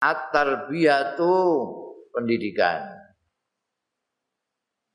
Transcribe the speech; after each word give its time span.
at-tarbiyatu 0.00 1.34
pendidikan. 2.10 2.80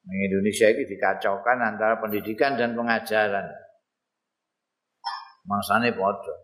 Di 0.06 0.18
Indonesia 0.30 0.70
ini 0.70 0.86
dikacaukan 0.86 1.58
antara 1.66 1.98
pendidikan 1.98 2.54
dan 2.54 2.78
pengajaran. 2.78 3.46
Mangsane 5.46 5.94
padha. 5.94 6.36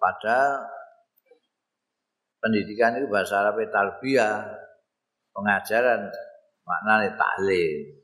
Padahal 0.00 0.64
pendidikan 2.40 2.96
itu 2.96 3.08
bahasa 3.12 3.44
Arab 3.44 3.60
tarbiyah, 3.68 4.48
pengajaran 5.36 6.08
maknanya 6.64 7.12
taklim. 7.16 8.00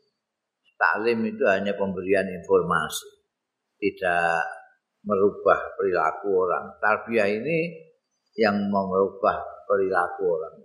Taklim 0.77 1.19
itu 1.25 1.45
hanya 1.49 1.73
pemberian 1.73 2.29
informasi, 2.29 3.09
tidak 3.81 4.45
merubah 5.01 5.57
perilaku 5.81 6.29
orang. 6.37 6.77
Tarbiyah 6.77 7.33
ini 7.33 7.73
yang 8.37 8.69
merubah 8.69 9.56
perilaku 9.67 10.23
orang. 10.25 10.57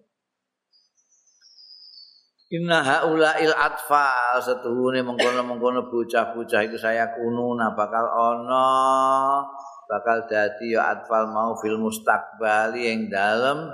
Inna 2.52 2.84
haula'il 2.84 3.56
atfal 3.56 4.44
setuhune 4.44 5.00
mengkono-mengkono 5.08 5.88
bocah-bocah 5.88 6.68
iku 6.68 6.76
saya 6.76 7.16
kununa 7.16 7.72
bakal 7.72 8.12
ana 8.12 8.70
bakal 9.88 10.28
dadi 10.28 10.76
ya 10.76 10.92
atfal 10.92 11.32
mau 11.32 11.56
fil 11.56 11.80
mustaqbali 11.80 12.92
yang 12.92 13.08
dalam 13.08 13.72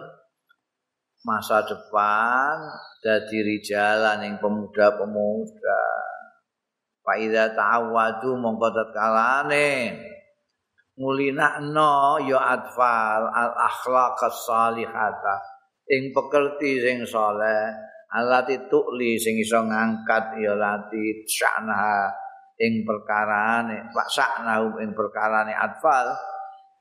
masa 1.25 1.65
depan 1.65 2.69
dadi 3.01 3.41
rijalan 3.41 4.21
yang 4.21 4.35
pemuda-pemuda 4.37 5.83
Faida 7.01 7.57
ta'awadu 7.57 8.35
mongko 8.37 8.67
tatkalane 8.77 9.97
ngulinakno 10.97 12.17
ya 12.25 12.57
atfal 12.57 13.29
al 13.29 13.53
akhlaq 13.53 14.17
salihata 14.33 15.37
ing 15.85 16.09
pekerti 16.09 16.81
sing 16.81 17.05
saleh 17.05 17.69
alati 18.17 18.65
tukli 18.65 19.13
sing 19.21 19.37
iso 19.37 19.61
ngangkat 19.61 20.41
ya 20.41 20.57
lati 20.57 21.21
sya'na 21.29 22.09
ing 22.57 22.81
perkarane 22.81 23.93
pak 23.93 24.07
sya'na 24.09 24.65
ing 24.81 24.91
perkarane 24.97 25.53
atfal 25.53 26.17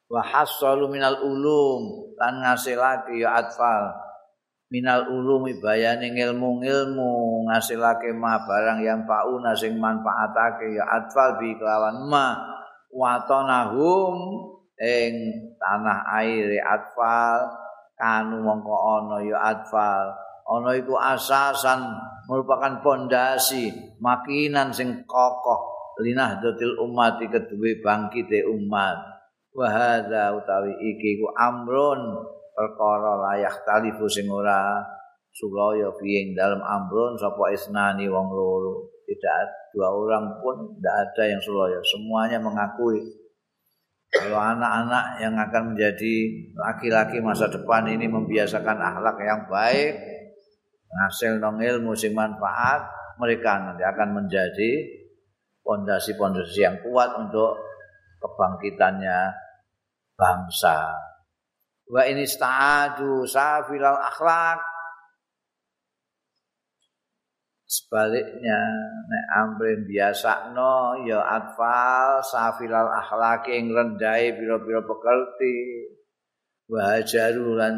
wa 0.09 0.23
hasalu 0.25 0.89
minal 0.89 1.21
ulum 1.21 2.15
lan 2.17 2.41
ngasilake 2.41 3.21
ya 3.21 3.37
atfal 3.37 4.07
minal 4.73 5.07
ulumi 5.13 5.63
bayane 5.63 6.11
ilmu-ilmu 6.11 7.47
ngasilake 7.47 8.11
ma 8.17 8.43
barang 8.43 8.83
yang 8.83 9.07
pauna 9.07 9.55
sing 9.55 9.79
manfaatake 9.79 10.75
ya 10.75 10.83
atfal 10.89 11.39
bi 11.39 11.55
kelawan 11.55 12.03
ma 12.11 12.56
watanahum 12.93 14.17
ing 14.81 15.13
tanah 15.57 16.01
air 16.23 16.61
atfal. 16.63 17.65
Kanu 17.97 18.45
mongko 18.45 18.77
ana 18.77 19.17
ya 19.25 19.39
atfal. 19.57 20.13
Ana 20.47 20.77
iku 20.77 21.01
asasan 21.01 21.81
merupakan 22.29 22.85
pondasi 22.85 23.73
makinan 23.99 24.71
sing 24.71 25.03
kokoh. 25.09 25.95
Linah 25.97 26.45
dotil 26.45 26.77
umat 26.85 27.17
bangkite 27.81 28.45
umat. 28.53 28.99
Wa 29.57 29.67
hadza 29.73 30.37
utawi 30.37 30.77
iki 30.77 31.17
ku 31.17 31.33
amrun 31.33 32.21
perkara 32.53 33.17
layak 33.17 33.65
talifu 33.65 34.05
sing 34.05 34.29
ora. 34.29 34.85
Sulaya 35.33 35.93
dalam 36.33 36.65
ambrun 36.65 37.17
sapa 37.21 37.53
isnani 37.53 38.09
wong 38.09 38.29
loro 38.33 38.96
tidak 39.07 39.71
dua 39.71 39.89
orang 39.95 40.25
pun 40.43 40.77
tidak 40.77 40.95
ada 41.07 41.23
yang 41.31 41.41
sulaya 41.41 41.79
semuanya 41.87 42.39
mengakui 42.43 43.01
kalau 44.11 44.39
anak-anak 44.39 45.19
yang 45.23 45.35
akan 45.35 45.75
menjadi 45.75 46.15
laki-laki 46.55 47.19
masa 47.23 47.47
depan 47.51 47.87
ini 47.87 48.11
membiasakan 48.11 48.79
akhlak 48.79 49.17
yang 49.23 49.47
baik 49.47 49.95
hasil 51.07 51.39
nong 51.39 51.61
ilmu 51.61 51.95
manfaat 52.15 52.83
mereka 53.21 53.61
nanti 53.61 53.85
akan 53.85 54.23
menjadi 54.23 54.71
pondasi-pondasi 55.67 56.63
yang 56.63 56.79
kuat 56.81 57.11
untuk 57.19 57.59
kebangkitannya 58.23 59.35
bangsa. 60.17 60.95
wa 61.87 62.03
ini 62.03 62.27
safilal 62.27 64.01
akhlak 64.11 64.59
sebaliknya 67.77 68.61
nek 69.05 69.25
amrin 69.37 69.85
biasa 69.85 70.57
no 70.57 70.97
ya 71.05 71.21
atfal 71.21 72.25
safilal 72.25 72.89
akhlak 72.89 73.45
yang 73.53 73.69
rendai 73.77 74.33
biro-biro 74.33 74.81
pekerti. 74.89 75.57
Wa 76.67 76.99
jarulan 77.05 77.77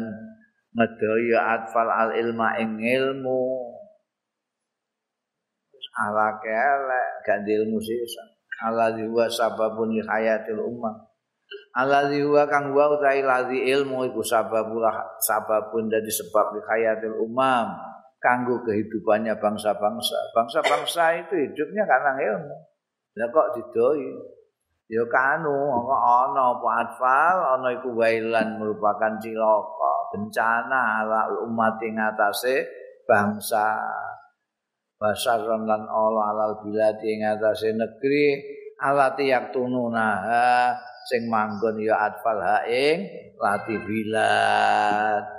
ngedaya 0.71 1.59
atfal 1.59 1.91
al 1.91 2.15
ilma 2.15 2.55
ing 2.63 2.79
ilmu. 2.79 3.43
Ala 5.99 6.39
kelek 6.39 7.07
gak 7.27 7.43
ilmu 7.43 7.75
sisa 7.83 8.23
ala 8.63 8.95
diwa 8.95 9.27
sababun 9.27 9.99
hayatil 9.99 10.63
ummah. 10.63 10.95
Alladzi 11.75 12.21
huwa 12.25 12.45
kang 12.49 12.73
wa 12.73 12.93
utahi 12.93 13.21
ladzi 13.25 13.61
ilmu 13.73 14.05
iku 14.09 14.21
sababullah 14.25 15.17
sababun 15.21 15.89
dadi 15.89 16.09
sebab 16.09 16.57
di 16.57 16.61
hayatil 16.65 17.17
umam 17.25 17.88
kanggo 18.19 18.61
kehidupannya 18.67 19.39
bangsa-bangsa. 19.39 20.19
Bangsa-bangsa 20.35 21.03
itu 21.25 21.33
hidupnya 21.49 21.83
karena 21.87 22.11
ilmu. 22.19 22.55
Lah 23.17 23.27
kok 23.31 23.47
didoi? 23.57 24.11
Ya 24.89 25.05
kanu 25.05 25.69
kok 25.85 26.01
ana 26.01 26.57
apa 26.57 26.69
atfal 26.81 27.37
ana 27.57 27.69
iku 27.77 27.93
wailan 27.93 28.57
merupakan 28.57 29.21
cilaka, 29.21 29.93
bencana 30.13 31.05
ala 31.05 31.29
umat 31.45 31.77
ing 31.85 31.95
atase 31.97 32.65
bangsa. 33.05 33.77
Basaron 34.99 35.63
lan 35.63 35.87
ala 35.87 36.21
alal 36.35 36.53
bilati 36.59 37.07
ing 37.07 37.23
atase 37.23 37.71
negeri 37.71 38.35
alati 38.81 39.31
yaktununa 39.31 40.25
sing 41.07 41.31
manggon 41.31 41.79
ya 41.79 42.09
atfal 42.09 42.35
ha 42.41 42.67
ing 42.67 43.07
latifilat 43.39 45.23
wa 45.23 45.38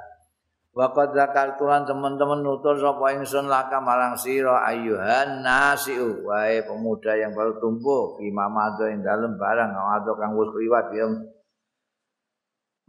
qad 0.70 1.10
zakartulan 1.19 1.82
teman-teman 1.82 2.47
nutur 2.47 2.78
sapa 2.78 3.19
ingsun 3.19 3.50
laka 3.50 3.82
marang 3.82 4.14
sira 4.14 4.62
ayuhan 4.70 5.42
nasiu 5.42 6.22
wae 6.22 6.62
pemuda 6.62 7.19
yang 7.19 7.34
baru 7.34 7.58
tumbuh 7.58 8.14
fi 8.14 8.31
mamado 8.31 8.86
ing 8.86 9.03
dalem 9.03 9.34
barang 9.34 9.70
atau 9.75 10.14
kang 10.14 10.38
wis 10.38 10.50
liwat 10.54 10.86
ya. 10.94 11.06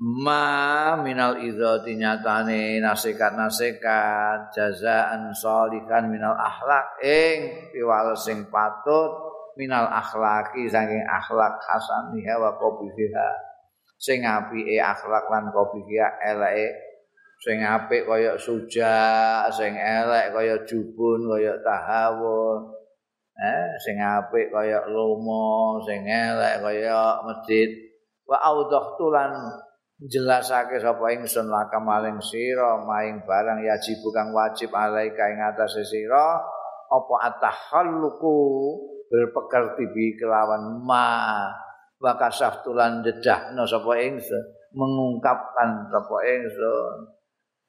Ma 0.02 0.98
minal 0.98 1.38
idzati 1.38 1.94
nyatane 1.94 2.82
nasikat-nasikat 2.82 4.50
jazaan 4.50 5.30
sholihan 5.30 6.10
minal 6.10 6.34
akhlak 6.34 6.98
ing 7.06 7.70
piwales 7.70 8.26
sing 8.26 8.50
patut 8.50 9.14
minal 9.58 9.86
akhlaki 9.90 10.66
saking 10.70 11.06
akhlak 11.06 11.54
hasaniha 11.54 12.34
wa 12.34 12.50
qabiha 12.58 13.30
sing 14.02 14.26
apike 14.26 14.82
akhlak 14.82 15.26
lan 15.30 15.54
qabiha 15.54 16.08
eleke 16.34 16.91
sing 17.42 17.58
apik 17.66 18.06
kaya 18.06 18.38
suja 18.38 19.42
sing 19.50 19.74
elek 19.74 20.30
kaya 20.30 20.62
jubun 20.62 21.26
kaya 21.26 21.58
tahawun 21.66 22.70
eh 23.34 23.66
sing 23.82 23.98
apik 23.98 24.54
kaya 24.54 24.86
lomo 24.86 25.82
sing 25.82 26.06
elek 26.06 26.62
kaya 26.62 27.18
masjid. 27.26 27.70
Wa 28.30 28.38
audhah 28.38 28.94
tulan 28.96 29.34
jelasake 30.06 30.78
sapa 30.78 31.18
ingsun 31.18 31.50
laka 31.50 31.82
maling 31.82 32.22
sira 32.22 32.78
maing 32.86 33.26
barang 33.26 33.66
yajib 33.66 34.06
kang 34.14 34.30
wajib 34.30 34.70
alaika 34.70 35.26
ing 35.34 35.42
atase 35.42 35.82
sira 35.82 36.38
apa 36.94 37.16
atahalluku 37.26 38.38
berpekerti 39.10 39.90
bi 39.90 40.14
kelawan 40.14 40.78
ma. 40.86 41.50
Wa 41.98 42.14
kasaftulan 42.22 43.02
dedahna 43.02 43.66
sapa 43.66 43.98
ingsun 43.98 44.46
mengungkapkan 44.78 45.90
sapa 45.90 46.18
ingsun 46.30 47.21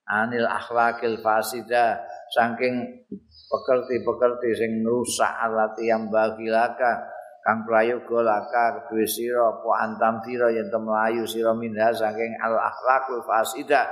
anil 0.08 0.46
akhlakil 0.46 1.20
fasida 1.22 2.02
saking 2.32 3.06
pekerti-pekerti 3.46 4.50
sing 4.56 4.72
rusak 4.82 5.28
alati 5.28 5.86
yang 5.92 6.08
bagi 6.08 6.48
laka 6.48 7.12
kang 7.42 7.66
prayoga 7.66 8.22
laka 8.22 8.86
kedue 8.86 9.04
sira 9.04 9.50
apa 9.50 9.70
antam 9.82 10.22
sira 10.22 10.48
yen 10.54 10.70
melayu 10.70 11.26
sira 11.26 11.52
minha 11.52 11.90
saking 11.92 12.38
al 12.38 12.54
akhlakul 12.56 13.22
fasida. 13.26 13.90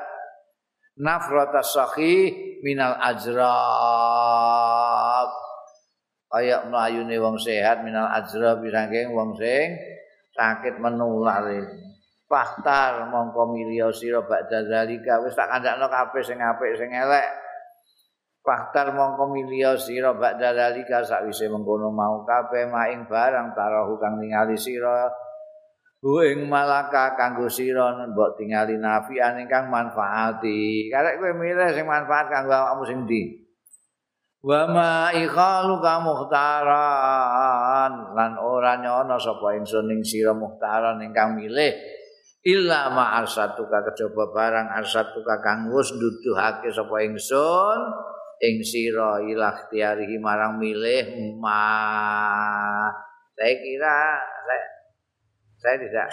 Nafrata 1.01 1.65
sakhi 1.65 2.29
minal 2.61 2.93
ajrab. 3.01 3.49
Kaya 6.31 6.63
mlayune 6.69 7.17
wong 7.19 7.43
sehat 7.43 7.83
minal 7.83 8.07
ajra 8.07 8.61
piranging 8.63 9.11
wong 9.17 9.35
sing 9.35 9.75
sakit 10.37 10.79
menular 10.79 11.43
Faktar 12.31 13.11
mongko 13.11 13.51
milio 13.51 13.91
sira 13.91 14.23
badha 14.23 14.63
zalika 14.63 15.19
wis 15.19 15.35
tak 15.35 15.51
kandakno 15.51 15.91
kabeh 15.91 16.23
sing 16.23 16.39
apik 16.39 16.79
sing 16.79 16.95
elek. 16.95 17.27
Faktar 18.47 18.95
mongko 18.95 19.35
milio 19.35 19.75
sira 19.75 20.15
badha 20.15 20.55
zalika 20.55 21.03
sakwise 21.03 21.51
mengkono 21.51 21.91
mau 21.91 22.23
kabeh 22.23 22.71
maing 22.71 23.11
barang 23.11 23.51
tarahu 23.51 23.99
kang 23.99 24.23
ningali 24.23 24.55
sira 24.55 25.11
Bu 26.01 26.25
ing 26.25 26.49
malaka 26.49 27.13
kanggo 27.13 27.45
sira 27.51 27.93
mbok 28.09 28.39
tingali 28.39 28.81
nafian 28.81 29.37
ingkang 29.37 29.69
manfaati. 29.69 30.89
Karek 30.89 31.21
kowe 31.21 31.35
milih 31.35 31.77
sing 31.77 31.85
manfaat 31.85 32.33
kanggo 32.33 32.57
awakmu 32.57 32.89
sing 32.89 33.05
ndi? 33.05 33.43
Wa 34.41 34.65
ma 34.65 35.13
ikhalu 35.13 35.77
ka 35.85 36.01
muhtaran 36.01 37.93
lan 38.17 38.33
ora 38.41 38.81
nyono 38.81 39.21
sapa 39.21 39.61
ingsun 39.61 39.93
ing 39.93 40.01
sira 40.01 40.33
muhtaran 40.33 41.05
ingkang 41.05 41.37
milih 41.37 42.00
illa 42.41 42.89
ma 42.89 43.21
arsatuka 43.21 43.85
kejaba 43.93 44.33
barang 44.33 44.69
arsatuka 44.81 45.45
kang 45.45 45.69
wis 45.69 45.93
nduduhake 45.93 46.73
sapa 46.73 47.05
ingsun 47.05 47.81
ing 48.41 48.65
sira 48.65 49.21
ilah 49.21 49.69
tiarihi 49.69 50.17
marang 50.17 50.57
milih 50.57 51.37
ma. 51.37 52.89
Saya 53.37 53.55
kira 53.61 53.97
saya, 54.21 54.65
saya 55.61 55.77
tidak 55.81 56.09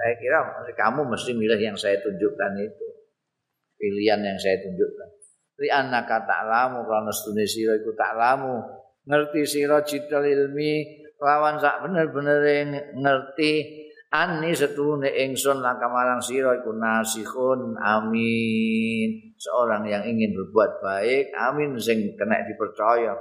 saya 0.00 0.12
kira 0.18 0.38
kamu 0.78 1.02
mesti 1.10 1.34
milih 1.34 1.58
yang 1.58 1.74
saya 1.74 1.98
tunjukkan 1.98 2.52
itu. 2.62 2.86
Pilihan 3.80 4.20
yang 4.22 4.38
saya 4.38 4.60
tunjukkan. 4.62 5.08
Li 5.60 5.68
annaka 5.68 6.24
ta'lamu 6.24 6.86
karena 6.88 7.12
stune 7.12 7.44
sira 7.44 7.76
iku 7.76 7.92
ta'lamu. 7.92 8.60
Ngerti 9.08 9.42
sira 9.44 9.82
jital 9.82 10.24
ilmi 10.24 11.04
lawan 11.20 11.60
sak 11.60 11.84
bener-bener 11.84 12.40
ngerti 12.96 13.52
Ani 14.10 14.50
setune 14.58 15.06
ingsun 15.06 15.62
laka 15.62 15.86
marang 15.86 16.18
sira 16.18 16.58
iku 16.58 16.74
nasikhun 16.74 17.78
amin. 17.78 19.38
Seorang 19.38 19.86
yang 19.86 20.02
ingin 20.02 20.34
berbuat 20.34 20.82
baik, 20.82 21.30
amin 21.30 21.78
sing 21.78 22.18
kena 22.18 22.42
dipercaya. 22.42 23.14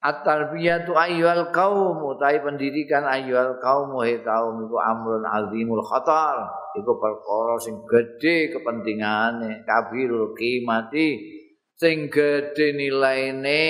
At-tarbiyatu 0.00 0.94
ayyuhal 0.94 1.50
qaum 1.50 1.98
utawi 1.98 2.38
pendidikan 2.40 3.04
ayyuhal 3.04 3.58
qaum 3.58 3.90
wa 3.90 4.06
kaum 4.06 4.70
iku 4.70 4.76
amrun 4.78 5.26
azimul 5.26 5.82
khatar. 5.82 6.46
Iku 6.78 7.02
perkara 7.02 7.58
sing 7.58 7.82
gedhe 7.90 8.54
kepentingane, 8.54 9.66
kabirul 9.66 10.30
qimati 10.38 11.18
sing 11.74 12.06
gedhe 12.06 12.70
nilaine 12.78 13.66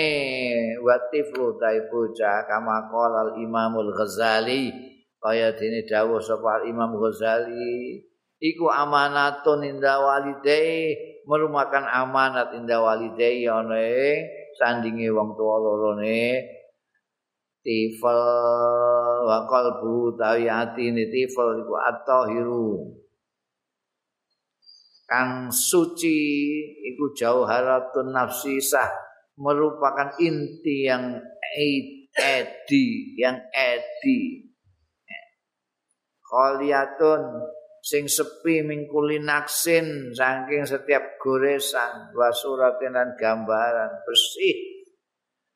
wa 0.77 0.93
tiflu 1.09 1.57
ta 1.57 1.73
bocah 1.89 2.45
kama 2.45 2.85
qala 2.85 3.27
al 3.27 3.31
Imamul 3.41 3.89
Ghazali 3.97 4.90
kaya 5.21 5.53
dene 5.53 5.85
dawuh 5.85 6.17
sapa 6.17 6.65
Imam 6.65 6.97
Ghazali 6.97 8.01
iku 8.41 8.73
amanatun 8.73 9.61
inda 9.61 10.01
walidai 10.01 10.97
merupakan 11.29 11.85
amanat 11.85 12.57
inda 12.57 12.81
walidai 12.81 13.45
ana 13.45 13.85
sandinge 14.57 15.13
wong 15.13 15.37
tuwa 15.37 15.61
lorone 15.61 16.41
tifal 17.61 18.17
wa 19.29 19.45
qalbu 19.45 20.17
tawi 20.17 20.49
atine 20.49 21.05
tifal 21.13 21.61
iku 21.61 21.77
at-tahiru. 21.77 22.97
Kang 25.05 25.51
suci 25.51 26.17
iku 26.87 27.13
jauharatun 27.13 28.09
nafsi 28.15 28.57
sah 28.57 28.89
merupakan 29.37 30.15
inti 30.17 30.87
yang 30.87 31.19
edi 32.17 33.15
yang 33.19 33.37
edi 33.51 34.50
khaliyatun 36.31 37.43
sing 37.81 38.05
sepi 38.05 38.61
mingkuli 38.61 39.19
naksin 39.19 40.13
saking 40.13 40.63
setiap 40.63 41.17
goresan 41.17 42.13
wa 42.13 42.29
suratin 42.29 42.93
dan 42.93 43.17
gambaran 43.17 44.05
bersih. 44.05 44.85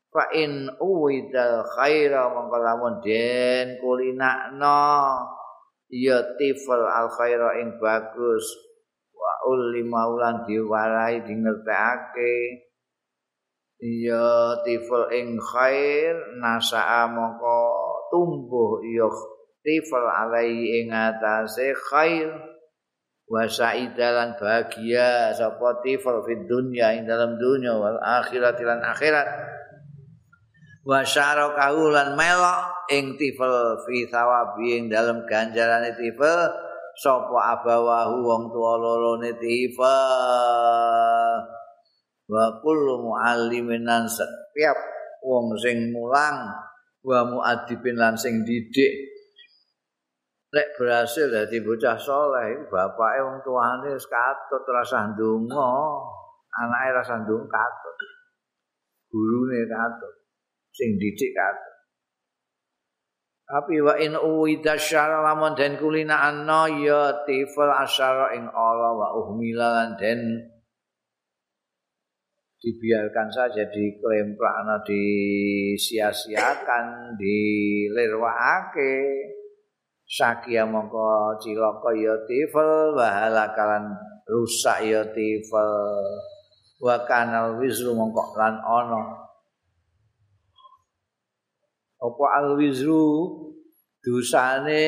Fa 0.10 0.32
in 0.34 0.68
uwidal 0.82 1.64
khaira 1.76 2.32
mongko 2.34 2.58
lamun 2.60 2.96
den 3.04 3.78
kulinakno 3.78 5.22
ya 5.92 6.36
tifal 6.36 6.88
al 6.90 7.08
khaira 7.14 7.62
ing 7.62 7.78
bagus. 7.78 8.46
Wa 9.14 9.34
uli 9.52 9.86
maulan 9.86 10.48
diwarai 10.50 11.22
dingertekake. 11.24 12.36
Ya 13.84 14.56
tifal 14.64 15.12
ing 15.14 15.36
khair 15.36 16.16
nasaa 16.40 17.12
mongko 17.12 17.60
tumbuh 18.08 18.80
ya 18.88 19.12
tifal 19.66 20.06
alai 20.06 20.54
ing 20.80 20.94
atase 20.94 21.74
khair 21.74 22.30
wa 23.26 23.50
saidalan 23.50 24.38
bahagia. 24.38 25.34
Sapa 25.34 25.82
tifal 25.82 26.22
fid 26.22 26.46
dunya 26.46 26.94
ing 26.94 27.10
dalam 27.10 27.42
dunya 27.42 27.74
wal 27.74 27.98
akhirat 27.98 28.62
lan 28.62 28.86
akhirat. 28.86 29.26
Wa 30.86 31.02
syarakahu 31.02 31.90
lan 31.90 32.14
melok 32.14 32.94
ing 32.94 33.18
tifal 33.18 33.82
fi 33.90 34.06
thawabi 34.06 34.78
ing 34.78 34.86
dalam 34.94 35.26
ganjarane 35.26 35.98
tifal. 35.98 36.54
Sapa 36.96 37.60
abawahu 37.60 38.24
wong 38.24 38.44
tuwa 38.54 38.80
lorone 38.80 39.34
tifal. 39.42 39.90
Wa 42.30 42.46
kullu 42.62 43.02
muallimin 43.02 43.90
setiap 44.06 44.78
wong 45.26 45.58
sing 45.58 45.90
mulang 45.90 46.54
wa 47.06 47.20
muadibin 47.26 47.98
lan 47.98 48.18
sing 48.18 48.46
didik 48.46 49.15
Lek 50.56 50.80
berhasil 50.80 51.28
dadi 51.28 51.60
bocah 51.60 52.00
saleh, 52.00 52.64
bapake 52.72 53.20
wong 53.28 53.44
tuane 53.44 53.92
wis 53.92 54.08
katut 54.08 54.64
rasa 54.72 55.12
ndonga, 55.12 55.68
anake 56.64 56.96
rasa 56.96 57.28
ndonga 57.28 57.52
katut. 57.52 58.00
Gurune 59.12 59.68
katut, 59.68 60.16
sing 60.72 60.96
didik 60.96 61.36
katut. 61.36 61.76
Tapi 63.46 63.78
wa 63.84 64.00
in 64.00 64.16
uwida 64.16 64.80
syara 64.80 65.28
lamun 65.28 65.60
den 65.60 65.76
kulina 65.76 66.24
anna 66.24 66.72
ya 66.72 67.28
tifal 67.28 67.76
asyara 67.76 68.32
ing 68.40 68.48
Allah 68.48 68.96
wa 68.96 69.12
uhmilan 69.12 70.00
den 70.00 70.40
dibiarkan 72.64 73.28
saja 73.30 73.70
di 73.70 74.02
ana 74.42 74.82
disia-siakan 74.82 77.14
dilirwakake 77.20 78.96
sakia 80.06 80.70
mongko 80.70 81.34
cilaka 81.42 81.90
ya 81.98 82.14
tifel 82.30 82.94
wahala 82.94 83.50
kalan 83.58 83.90
rusak 84.30 84.86
ya 84.86 85.02
tifel 85.10 85.74
wa 86.78 86.96
kanal 87.10 87.58
wizru 87.58 87.98
mongko 87.98 88.38
lan 88.38 88.62
ana 88.62 89.02
apa 91.98 92.26
al 92.38 92.54
wizru 92.54 93.34
dosane 94.06 94.86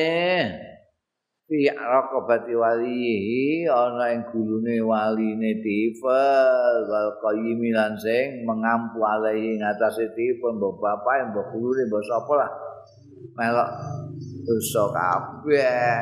fi 1.50 1.66
raqabati 1.66 2.54
walihi 2.54 3.66
ana 3.66 4.14
ing 4.14 4.22
gulune 4.30 4.78
waline 4.86 5.58
tifel 5.58 6.86
wal 6.86 7.10
qayyim 7.18 7.58
lan 7.74 7.98
sing 7.98 8.46
mengampu 8.46 9.02
alaihi 9.02 9.58
ngatasé 9.58 10.14
tifel 10.14 10.54
mbok 10.54 10.78
bapak 10.78 11.34
mbok 11.34 11.50
gulune 11.50 11.90
mbok 11.90 12.04
sapa 12.06 12.32
lah. 12.38 12.52
Melok 13.34 13.70
dosa 14.48 14.88
kabeh. 14.88 16.00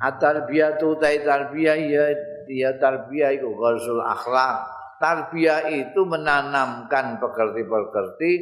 Atarbiyatu 0.00 0.96
ta 0.98 1.12
tarbiyah 1.12 1.76
ya 1.76 2.04
ya 2.48 2.70
tarbiyah 2.80 3.36
iku 3.36 3.52
ghazul 3.54 4.00
akhlak. 4.00 4.66
Tarbiyah 4.98 5.68
itu 5.68 6.00
menanamkan 6.08 7.20
pekerti-pekerti 7.20 8.32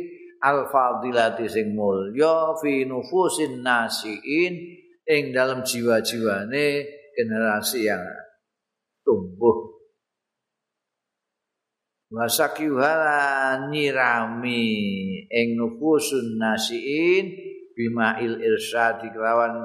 al-fadilati 0.40 1.48
sing 1.48 1.72
mulya 1.76 2.56
fi 2.60 2.84
nufusin 2.88 3.60
nasiin 3.60 4.52
ing 5.04 5.22
dalam 5.34 5.64
jiwa-jiwane 5.64 6.84
generasi 7.16 7.88
yang 7.88 8.04
tumbuh. 9.04 9.72
Wasakyuhala 12.10 13.70
nyirami 13.70 14.66
ing 15.30 15.48
nufusun 15.56 16.40
nasiin 16.40 17.49
bimail 17.80 18.36
irsyad 18.44 19.00
kelawan 19.08 19.64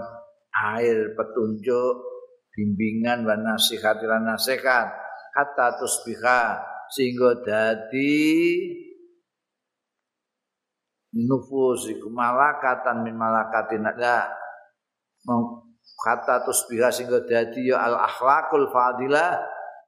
air 0.55 1.11
petunjuk 1.19 1.95
bimbingan 2.55 3.27
wa 3.27 3.35
nasihat 3.35 3.99
lan 3.99 4.23
nasihat. 4.23 4.87
Hatta 5.35 5.75
tusbiha 5.75 6.63
sehingga 6.95 7.43
dadi 7.43 8.23
nufus 11.11 11.91
iku 11.91 12.07
malakatan 12.07 13.03
min 13.03 13.19
malakatin. 13.19 13.83
Ada 13.83 14.31
kata 15.99 16.47
tusbiha 16.47 16.87
sehingga 16.87 17.27
dadi 17.27 17.67
ya 17.67 17.83
al 17.83 17.99
akhlakul 17.99 18.71
fadilah. 18.71 19.35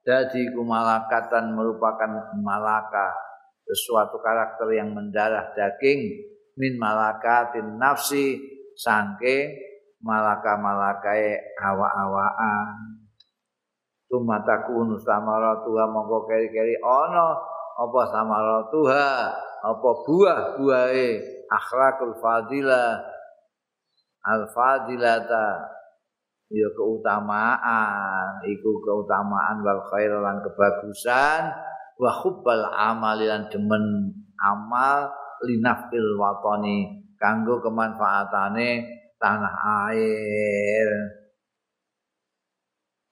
Dadi 0.04 0.52
iku 0.52 0.68
malakatan 0.68 1.56
merupakan 1.56 2.36
malaka 2.44 3.12
sesuatu 3.64 4.20
karakter 4.20 4.68
yang 4.72 4.92
mendarah 4.92 5.52
daging 5.52 6.12
min 6.58 6.74
malakatin 6.76 7.78
nafsi 7.78 8.36
sangke 8.74 9.54
malaka-malakae 10.02 11.38
awa-awaan 11.62 12.98
tumataku 14.10 14.98
samaratuha 14.98 15.84
mongko 15.92 16.26
keri-keri 16.26 16.80
ana 16.82 17.36
apa 17.78 18.00
samaratuha 18.10 19.08
apa 19.62 19.90
buah-buahe. 20.06 21.10
Akhlakul 21.48 22.16
fadilah 22.20 23.00
al-fadilata 24.24 25.48
ya 26.52 26.68
keutamaan. 26.76 28.42
Iku 28.44 28.70
keutamaan 28.84 29.64
wal 29.64 29.82
khair 29.88 30.12
lan 30.18 30.44
kebagusan 30.44 31.42
wa 31.98 32.10
hubbal 32.22 32.66
amal 32.68 33.18
lan 33.18 33.48
demen 33.50 34.12
amal 34.38 35.10
linafil 35.46 36.18
watani 36.18 36.98
kanggo 37.18 37.58
kemanfaatane 37.62 38.98
tanah 39.18 39.54
air. 39.90 40.90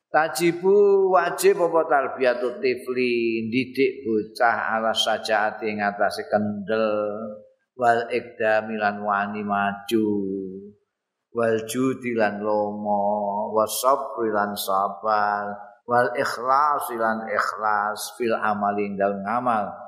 Tajibu 0.06 1.12
wajib 1.12 1.60
apa 1.60 1.80
tarbiyatu 1.90 2.62
tifli? 2.62 3.50
Didik 3.52 4.06
bocah 4.06 4.78
ala 4.78 4.94
sajaati 4.96 5.66
ing 5.68 5.82
atase 5.82 6.24
kendel. 6.30 7.20
Wal 7.76 8.08
ikdamilan 8.08 9.04
wani 9.04 9.44
maju. 9.44 10.08
Wal 11.36 11.68
judi 11.68 12.16
lan 12.16 12.40
lomo. 12.40 13.52
Wasabri 13.52 14.32
lan 14.32 14.56
sabar. 14.56 15.52
Wal 15.84 16.16
ikhlas 16.16 16.88
lan 16.96 17.28
ikhlas 17.28 18.16
fil 18.16 18.34
amali 18.34 18.96
dal 18.96 19.20
ngamal 19.20 19.85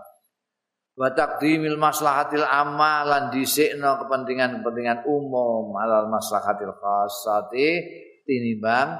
wa 0.99 1.15
taqdimil 1.15 1.79
maslahatil 1.79 2.43
amal 2.43 3.07
lan 3.07 3.31
dhisikno 3.31 4.03
kepentingan-kepentingan 4.03 5.07
umum 5.07 5.71
alal 5.79 6.11
maslahatil 6.11 6.75
khassati 6.75 7.79
tinimbang 8.27 8.99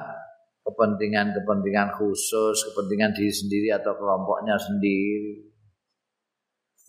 kepentingan-kepentingan 0.63 1.99
khusus 1.99 2.63
kepentingan 2.71 3.11
diri 3.11 3.33
sendiri 3.35 3.69
atau 3.75 3.99
kelompoknya 3.99 4.55
sendiri. 4.55 5.51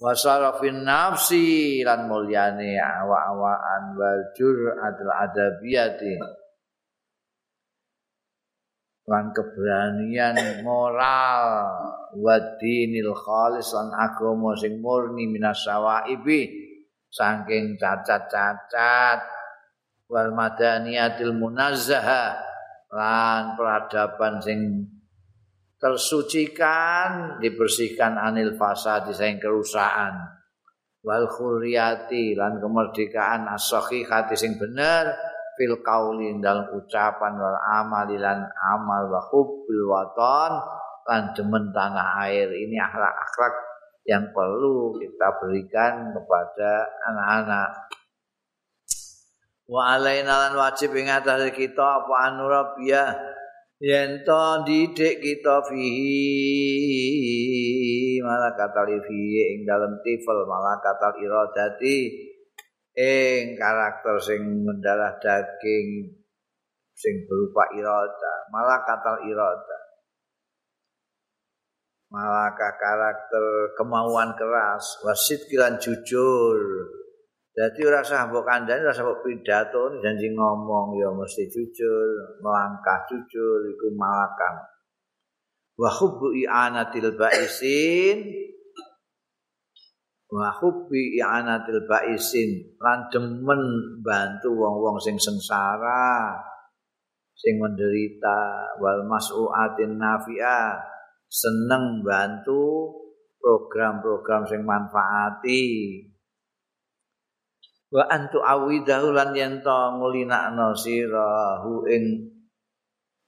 Wasarafin 0.01 0.81
nafsi 0.81 1.85
lan 1.85 2.09
mulyane 2.09 2.81
awa-awaan 2.81 4.01
wal 4.01 4.33
jur'atul 4.33 5.13
adabiyati 5.13 6.17
lan 9.11 9.35
keberanian 9.35 10.63
moral 10.63 11.43
wa 12.15 12.37
dinil 12.63 13.11
khalis 13.11 13.75
lan 13.75 13.91
agama 13.91 14.55
sing 14.55 14.79
murni 14.79 15.27
minasawaibi 15.27 16.47
saking 17.11 17.75
cacat-cacat 17.75 19.19
wal 20.07 20.31
madaniyatil 20.31 21.35
munazzaha 21.35 22.39
lan 22.95 23.59
peradaban 23.59 24.39
sing 24.39 24.87
tersucikan 25.81 27.43
dibersihkan 27.43 28.15
anil 28.15 28.55
fasad 28.55 29.11
sing 29.11 29.43
kerusakan. 29.43 30.39
Wal 31.01 31.25
khuriyati 31.33 32.37
lan 32.37 32.61
kemerdekaan 32.61 33.49
as-sahihati 33.49 34.37
sing 34.37 34.61
bener 34.61 35.09
fil 35.61 35.77
qauli 35.85 36.33
dalam 36.41 36.73
ucapan 36.73 37.37
wal 37.37 37.61
amali 37.77 38.17
lan 38.17 38.49
amal 38.73 39.13
wa 39.13 39.21
hubbil 39.29 39.85
waton 39.93 40.57
lan 41.05 41.37
demen 41.37 41.69
tanah 41.77 42.25
air. 42.25 42.49
Ini 42.49 42.81
akhlak-akhlak 42.81 43.53
yang 44.09 44.33
perlu 44.33 44.97
kita 44.97 45.37
berikan 45.37 46.17
kepada 46.17 46.89
anak-anak. 47.13 47.93
Wa 49.69 50.01
alaina 50.01 50.49
lan 50.49 50.57
wajib 50.57 50.97
ing 50.97 51.13
kita 51.53 51.85
apa 52.01 52.15
anurabiyah 52.33 53.37
yen 53.81 54.21
to 54.25 54.45
didik 54.69 55.25
kita 55.25 55.65
fihi 55.65 56.21
malakatal 58.21 58.89
fihi 58.89 59.57
ing 59.57 59.65
dalem 59.65 59.97
tifel 60.05 60.45
malakatal 60.45 61.17
iradati 61.17 62.29
ing 63.01 63.57
karakter 63.57 64.21
sing 64.21 64.45
mendarah 64.61 65.17
daging 65.17 66.21
sing 66.93 67.15
berupa 67.25 67.65
irada 67.73 68.35
malakatal 68.53 69.25
irada 69.25 69.81
malaka 72.11 72.75
karakter 72.75 73.73
kemauan 73.79 74.35
keras 74.35 74.99
wasit 75.07 75.47
kilan 75.47 75.79
jujur. 75.79 76.59
Jadi 77.51 77.83
ora 77.83 78.03
usah 78.03 78.31
mbok 78.31 78.47
kandhani, 78.47 78.83
ora 78.87 78.95
usah 78.95 79.07
mbok 79.07 79.23
pidato, 79.27 79.99
janji 79.99 80.31
ngomong 80.31 80.95
ya 80.99 81.11
mesti 81.11 81.51
jujur, 81.51 82.39
melangkah 82.43 83.07
jujur 83.11 83.67
iku 83.75 83.91
malakan. 83.95 84.55
Wa 85.75 85.91
hubbu 85.91 86.31
i'anatil 86.35 87.15
ba'isin 87.19 88.50
wa 90.31 90.49
hubbi 90.63 91.19
i'anatil 91.19 91.85
ba'isin. 91.91 92.79
Lan 92.79 93.11
demen 93.11 93.63
bantu 94.01 94.55
wong-wong 94.55 94.97
sing 95.03 95.19
sengsara 95.19 96.39
sing 97.35 97.59
menderita. 97.59 98.79
Wal 98.79 99.05
mas'uatin 99.11 99.99
nafi'ah 99.99 100.79
seneng 101.27 102.07
bantu 102.07 102.95
program-program 103.43 104.47
sing 104.47 104.63
manfaati. 104.63 105.67
Wa 107.91 108.07
antu 108.07 108.39
awidahu 108.39 109.11
lan 109.11 109.35
yen 109.35 109.59
to 109.67 109.79
ngulinakno 109.99 110.79
sirahu 110.79 111.91
ing 111.91 112.31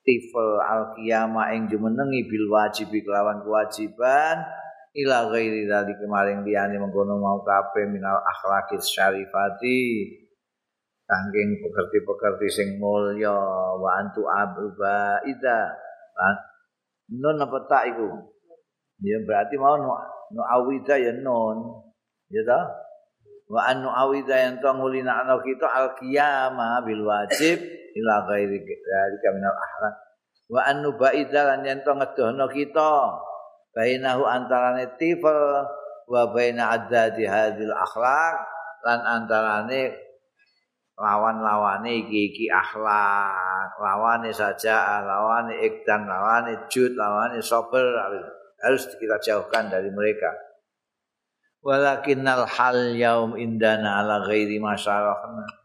tifel 0.07 0.63
al 0.63 0.95
qiyamah 0.95 1.51
ing 1.51 1.67
jumenengi 1.67 2.31
bil 2.31 2.47
wajib 2.47 2.95
kelawan 2.95 3.43
kewajiban 3.43 4.39
ila 4.93 5.33
ghairi 5.33 5.65
dari 5.65 5.97
kemarin 5.97 6.45
liyane 6.45 6.77
mengkono 6.77 7.17
mau 7.17 7.41
kabeh 7.41 7.89
minal 7.89 8.21
akhlaqis 8.21 8.85
syarifati. 8.93 9.81
Kangking 11.03 11.61
pekerti-pekerti 11.61 12.49
sing 12.49 12.69
mulya 12.81 13.37
wa 13.77 13.91
antu 14.01 14.25
abuba 14.25 15.21
ida 15.29 15.77
nun 17.13 17.37
apa 17.37 17.59
tak 17.69 17.93
iku? 17.93 18.09
Ya 19.03 19.19
berarti 19.27 19.61
mau 19.61 19.77
no, 19.77 19.93
no 20.33 20.43
awida 20.47 20.97
ya 20.97 21.13
non 21.13 21.85
ya 22.33 22.41
ta? 22.49 22.61
Wa 23.51 23.69
anu 23.69 23.93
awida 23.93 24.41
yang 24.41 24.65
tuang 24.65 24.81
ngulina 24.81 25.13
anak 25.27 25.45
kita 25.45 25.69
al 25.69 25.93
qiyamah 26.01 26.81
bil 26.89 27.05
wajib 27.05 27.61
ila 27.93 28.25
ghairi 28.25 28.57
dari 28.65 29.17
kaminal 29.21 29.53
ahran 29.53 29.95
wa 30.49 30.61
anu 30.65 30.97
baida 30.97 31.41
lan 31.53 31.61
yang 31.61 31.85
tuang 31.85 32.01
ngedohno 32.01 32.49
kita 32.49 32.93
bainahu 33.73 34.23
antarane 34.29 34.97
tifel 35.01 35.65
wa 36.09 36.23
baina 36.33 36.77
adadi 36.77 37.25
hadil 37.25 37.73
akhlak 37.73 38.37
lan 38.85 39.01
antarane 39.01 39.97
lawan-lawane 40.97 42.05
iki-iki 42.05 42.53
akhlak 42.53 43.73
lawane 43.81 44.31
saja 44.31 45.01
lawane 45.03 45.57
ikdan 45.65 46.05
lawane 46.05 46.69
jud 46.69 46.93
lawane 46.95 47.41
sabar 47.41 47.83
harus 48.63 48.87
kita 48.95 49.19
jauhkan 49.19 49.67
dari 49.73 49.91
mereka. 49.91 50.31
Walakinnal 51.63 52.47
hal 52.47 52.95
yaum 52.95 53.35
indana 53.39 54.03
ala 54.03 54.23
ghairi 54.27 54.59
masyarahna 54.59 55.63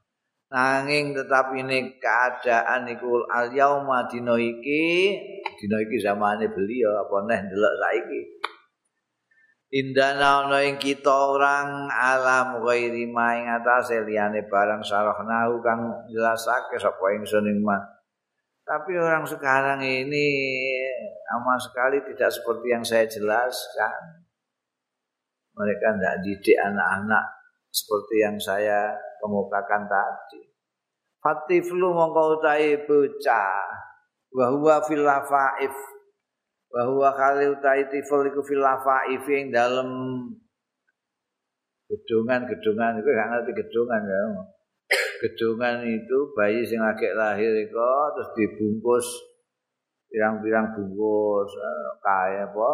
nanging 0.47 1.11
tetap 1.11 1.51
ini 1.51 1.99
keadaan 1.99 2.87
iku 2.87 3.27
al 3.27 3.51
yauma 3.51 4.07
dina 4.07 4.39
iki 4.39 5.19
dina 5.57 5.77
iki 5.81 5.97
zamane 5.97 6.47
beliau 6.53 7.01
apa 7.01 7.17
neh 7.27 7.39
ndelok 7.49 7.75
saiki. 7.81 8.21
Indana 9.67 10.47
ana 10.47 10.63
ing 10.63 10.79
kita 10.79 11.11
orang 11.11 11.91
alam 11.91 12.63
ghairi 12.63 13.03
ma 13.11 13.35
ing 13.35 13.51
atase 13.51 13.99
liyane 14.07 14.47
barang 14.47 14.79
sarahnahu 14.79 15.59
kang 15.59 16.07
jelasake 16.07 16.79
sapa 16.79 17.05
ingsun 17.19 17.51
ing 17.51 17.59
tapi 18.67 18.99
orang 18.99 19.23
sekarang 19.23 19.79
ini 19.79 20.27
sama 21.23 21.55
sekali 21.55 22.03
tidak 22.03 22.27
seperti 22.27 22.67
yang 22.67 22.83
saya 22.83 23.07
jelaskan. 23.07 24.27
Mereka 25.55 25.87
tidak 25.95 26.15
didik 26.19 26.59
anak-anak 26.59 27.25
seperti 27.71 28.15
yang 28.27 28.35
saya 28.35 28.91
kemukakan 29.23 29.87
tadi. 29.87 30.51
Fatiflu 31.23 31.95
mongko 31.95 32.43
utahe 32.43 32.83
bocah 32.83 33.86
wa 34.31 34.45
huwa 34.51 34.75
fil 34.83 35.03
lafaif. 35.03 35.75
Wa 36.67 36.81
huwa 36.83 37.09
kali 37.15 37.47
utahe 37.47 37.87
tifl 37.87 38.27
iku 38.27 38.43
fil 38.43 38.59
lafaif 38.59 39.23
ing 39.31 39.53
dalem 39.53 39.89
gedungan-gedungan. 41.87 42.99
Itu 42.99 43.09
gak 43.09 43.27
ngerti 43.31 43.51
gedungan 43.55 44.01
ya. 44.03 44.21
Gedungan 45.17 45.75
itu 45.87 46.17
bayi 46.35 46.61
sing 46.67 46.83
lagi 46.83 47.09
lahir 47.15 47.51
itu 47.57 47.89
terus 48.13 48.29
dibungkus 48.37 49.07
pirang-pirang 50.07 50.71
bungkus 50.71 51.51
eh, 51.57 51.89
kayak 52.03 52.53
apa? 52.53 52.71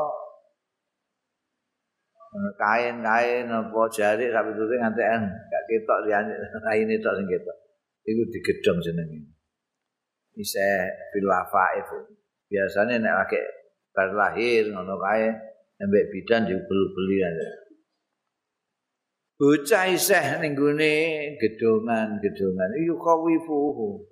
Kain-kain 2.57 3.45
apa 3.45 3.81
jari 3.93 4.33
sampai 4.33 4.57
tutup 4.57 4.73
ngantian 4.73 5.21
gak 5.21 5.63
ketok 5.69 5.99
liyane 6.09 6.33
kain 6.65 6.89
itu 6.89 7.09
sing 7.13 7.27
ketok. 7.29 7.57
Iku 8.03 8.21
digedhong 8.33 8.81
jenenge 8.83 9.33
bisa 10.33 10.89
bilafa 11.13 11.65
itu. 11.79 11.99
Biasanya 12.49 13.01
nek 13.01 13.15
lagi 13.25 13.41
bar 13.93 14.09
lahir 14.13 14.73
ngono 14.73 14.97
kae 14.97 15.29
embek 15.81 16.09
bidan 16.13 16.49
juga 16.49 16.65
beli-beli 16.65 17.17
aja. 17.21 17.49
Bocah 19.37 19.85
isih 19.89 20.27
ning 20.41 20.53
gone 20.53 20.95
gedongan-gedongan 21.41 22.69
iku 22.85 22.95
kawifuhu 23.01 24.05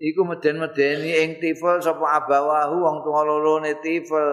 iku 0.00 0.20
meden-medeni 0.28 1.24
ing 1.24 1.30
tifel 1.40 1.80
sapa 1.80 2.24
abawahu 2.24 2.84
wong 2.84 2.96
tuwa 3.04 3.20
lorone 3.24 3.76
tifel. 3.80 4.28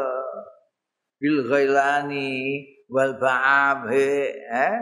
Bil 1.20 1.48
ghailani 1.48 2.64
wal 2.92 3.16
ba'ab 3.16 3.88
eh 3.92 4.80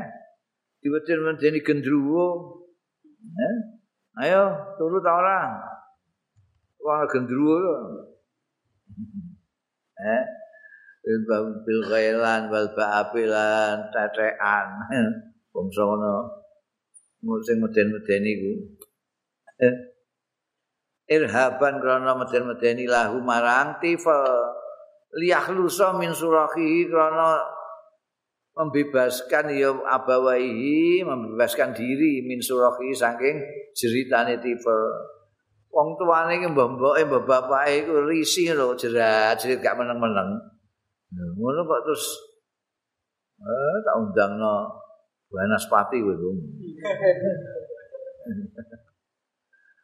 diweden-medeni 0.81 1.61
gendruwo. 1.61 2.57
Eh 3.21 3.57
ayo 4.25 4.73
turu 4.77 4.97
ta 5.01 5.11
ora 5.17 5.39
wong 6.81 7.05
gendruwo 7.09 7.57
eh 10.01 10.23
bil 11.65 11.81
ghailan 11.89 12.49
wal 12.49 12.69
ba'abilan 12.73 13.89
tetekan 13.89 14.67
bangsa 15.53 15.81
ngono 15.81 16.13
sing 17.45 17.57
meden-medeni 17.61 18.31
iku 18.33 18.53
eh 19.61 19.75
irhaban 21.11 21.77
krana 21.77 22.17
meden-medeni 22.17 22.89
lahu 22.89 23.21
marang 23.21 23.77
tifel 23.81 24.25
liyahlusa 25.17 25.97
min 25.97 26.13
surahihi 26.13 26.87
krana 26.89 27.41
membebaskan 28.55 29.53
ya 29.53 29.71
abawaihi 29.73 31.03
membebaskan 31.03 31.71
diri 31.75 32.25
min 32.25 32.39
surahihi 32.39 32.93
saking 32.95 33.37
jeritane 33.75 34.39
tifel 34.39 34.81
wong 35.71 35.95
tuane 35.95 36.35
iki 36.35 36.51
mbok-mboke 36.51 37.01
mbok 37.07 37.23
bapake 37.23 37.87
iku 37.87 38.03
risih 38.03 38.51
lho 38.51 38.75
jerat 38.75 39.39
jerit 39.39 39.63
gak 39.63 39.79
meneng-meneng. 39.79 40.35
Ngono 41.11 41.59
kok 41.63 41.81
terus 41.87 42.05
eh 43.41 43.77
tak 43.83 43.95
undangno 43.99 44.69
Wanaspati 45.31 46.03
kowe 46.03 46.11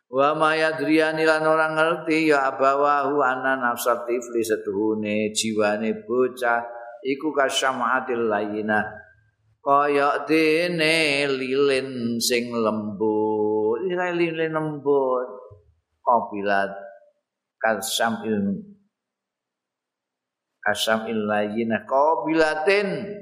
Wa 0.08 0.32
ma 0.36 0.56
yadriyani 0.56 1.24
lan 1.28 1.44
ora 1.44 1.72
ngerti 1.72 2.32
ya 2.32 2.52
abawahu 2.52 3.20
ana 3.20 3.60
nafsa 3.60 4.08
tifli 4.08 4.40
setuhune 4.40 5.36
jiwane 5.36 6.04
bocah 6.04 6.64
iku 7.04 7.36
kasyamaatil 7.36 8.28
layina 8.32 8.88
kaya 9.60 10.24
dene 10.24 11.28
lilin 11.28 12.20
sing 12.24 12.56
lembut. 12.56 13.84
Lilin 13.84 14.52
lembut 14.52 15.47
qabilat 16.08 16.72
kasam 17.60 18.24
il 18.24 18.64
kasam 20.64 21.12
il 21.12 21.28
layina 21.28 21.84
qabilatin 21.84 23.20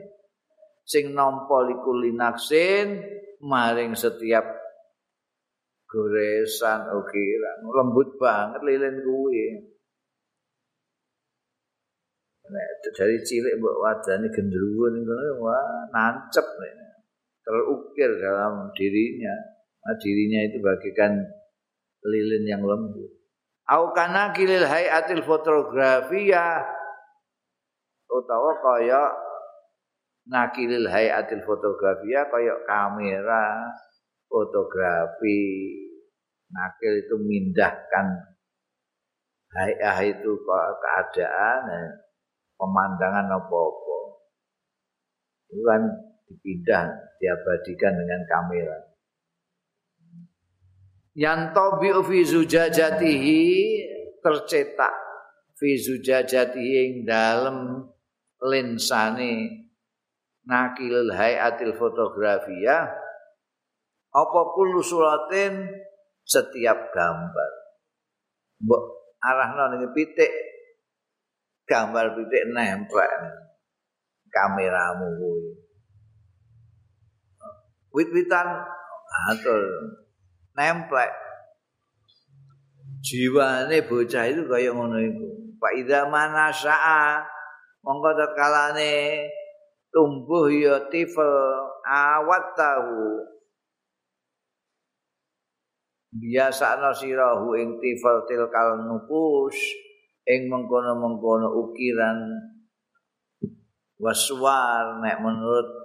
sing 0.85 1.17
nampa 1.17 1.65
likulinaksin 1.65 3.01
maring 3.41 3.97
setiap 3.97 4.45
goresan. 5.89 6.91
Ukiran 6.93 7.57
lembut 7.65 8.09
banget 8.21 8.61
lilin 8.61 9.01
kuwi. 9.01 9.45
Nek 12.45 12.69
dari 12.93 13.17
cilik 13.25 13.57
mbok 13.57 13.81
wadane 13.81 14.29
gendruwo 14.29 14.93
ning 14.93 15.01
wah 15.41 15.89
nancep 15.89 16.45
terukir 17.41 18.21
dalam 18.21 18.69
dirinya. 18.77 19.33
Nah, 19.81 19.95
dirinya 20.01 20.45
itu 20.45 20.57
bagikan 20.61 21.25
lilin 22.05 22.45
yang 22.45 22.61
lembut. 22.61 23.09
Au 23.65 23.89
kana 23.97 24.29
kilil 24.29 24.61
hayatil 24.61 25.25
fotografia 25.25 26.61
utawa 28.05 28.61
kaya 28.61 29.09
nakilil 30.29 30.85
hayatil 30.85 31.41
fotografia 31.41 32.29
kaya 32.29 32.55
kamera 32.69 33.73
fotografi. 34.29 35.41
Nakil 36.45 37.01
itu 37.01 37.17
mindahkan 37.17 38.05
hayah 39.49 39.97
itu 40.05 40.31
keadaan 40.45 41.61
eh, 41.73 41.89
pemandangan 42.53 43.33
apa-apa. 43.33 43.97
Itu 45.49 45.61
kan 45.65 45.81
dipindah 46.29 46.85
diabadikan 47.17 47.97
dengan 47.97 48.21
kamera 48.29 48.94
yang 51.15 51.55
tobi 51.55 51.95
fi 52.03 52.19
zujajatihi 52.27 53.43
tercetak 54.19 54.93
fi 55.55 55.79
zujajatihi 55.79 56.71
yang 56.75 56.93
dalam 57.07 57.57
lensane 58.43 59.63
nakil 60.43 61.09
hayatil 61.15 61.71
fotografia 61.79 62.91
apa 64.15 64.41
kullu 64.55 64.79
suratin 64.83 65.67
setiap 66.23 66.91
gambar. 66.91 67.51
Mbok 68.63 68.83
arahno 69.19 69.63
ning 69.75 69.91
pitik 69.91 70.31
gambar 71.67 72.15
pitik 72.15 72.43
nempel 72.51 73.11
kameramu 74.31 75.07
kuwi. 75.19 75.47
Wit-witan 77.95 78.47
atur 79.31 79.63
nempel 80.55 81.11
jiwane 83.05 83.85
bocah 83.85 84.25
itu 84.25 84.41
kaya 84.49 84.73
ngono 84.73 84.97
iku. 84.97 85.27
Pak 85.61 85.73
Ida 85.77 86.09
mana 86.09 86.49
sa'a 86.49 87.21
mongko 87.85 88.17
tetkalane 88.17 89.25
tumbuh 89.93 90.49
ya 90.49 90.89
tifel 90.89 91.31
awat 91.85 92.57
tahu 92.57 93.23
biasa 96.15 96.81
sirahu 96.97 97.53
ing 97.59 97.77
tifal 97.77 98.25
tilkal 98.25 98.81
nupus 98.83 99.55
ing 100.25 100.49
mengkono-mengkono 100.49 101.53
ukiran 101.53 102.17
waswar. 104.01 104.99
Nek 105.05 105.21
menurut 105.21 105.84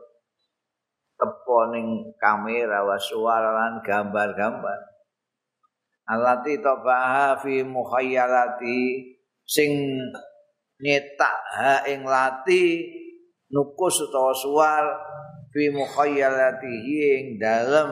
teponing 1.21 2.17
kamera 2.17 2.81
waswar 2.89 3.45
lan 3.45 3.85
gambar-gambar. 3.85 4.81
Alati 6.09 6.59
tabaha 6.59 7.37
fi 7.39 7.61
mukhayyalati 7.63 9.05
sing 9.45 9.71
nyetak 10.81 11.37
ha 11.61 11.85
ing 11.87 12.09
lati 12.09 12.89
nukus 13.53 14.01
utawa 14.09 14.33
suar 14.33 14.85
fi 15.53 15.69
mukhayyalatihi 15.71 16.97
ing 17.21 17.27
dalem. 17.37 17.91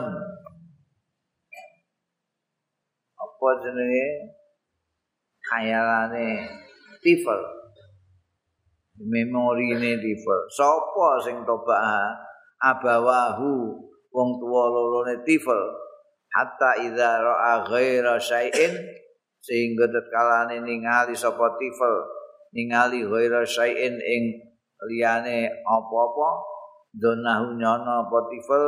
Apa 3.15 3.47
jenenge? 3.63 4.07
Khayalane 5.49 6.45
tifel 7.01 7.41
memorine 8.99 9.95
tifel 9.97 10.41
sapa 10.51 11.23
sing 11.23 11.41
toba 11.47 11.79
abawahu 12.59 13.75
wong 14.11 14.29
tuwa 14.39 14.63
lorone 14.71 15.23
tifel 15.23 15.59
hatta 16.35 16.77
idza 16.83 17.23
ra'a 17.23 17.63
ghaira 17.65 18.19
syai'in 18.19 18.75
sehingga 19.39 19.87
tetkalane 19.87 20.61
ningali 20.61 21.15
sapa 21.15 21.55
tifel 21.55 21.95
ningali 22.51 23.07
ghaira 23.07 23.41
syai'in 23.41 23.95
ing 23.95 24.23
liyane 24.91 25.49
apa-apa 25.63 26.29
donahu 26.93 27.55
nyono 27.55 28.05
apa 28.05 28.17
tifel 28.27 28.63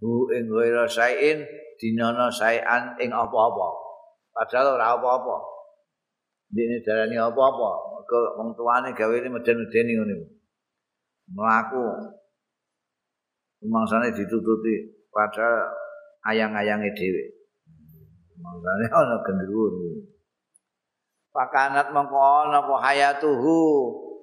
hu 0.00 0.32
ing 0.32 0.48
ghaira 0.48 0.88
syai'in 0.88 1.44
dinyono 1.78 2.32
syai'an 2.32 2.96
ing 2.98 3.12
apa-apa 3.12 3.88
padahal 4.38 4.78
ora 4.78 4.94
apa-apa. 4.94 5.36
Dene 6.48 6.78
darani 6.86 7.18
apa-apa. 7.18 7.70
Mergo 7.98 8.20
wong 8.38 8.48
tuane 8.54 8.94
gawene 8.94 9.28
meden-medeni 9.28 9.92
ngene. 9.98 10.16
Mlaku. 11.34 11.84
Mangsane 13.58 14.14
ditututi 14.14 14.86
padahal 15.10 15.66
ayang-ayange 16.30 16.94
dhewe. 16.94 17.24
Mangsane 18.38 18.86
ana 18.98 19.16
gendruwo. 19.26 19.98
Pakanat 21.34 21.90
mengko 21.90 22.18
ana 22.18 22.62
apa 22.62 22.74
hayatuhu 22.82 23.58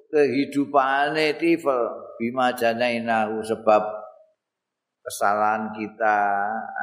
kehidupane 0.08 1.36
tifel 1.36 2.16
bima 2.16 2.52
janainahu 2.56 3.44
sebab 3.44 3.82
kesalahan 5.04 5.70
kita 5.76 6.18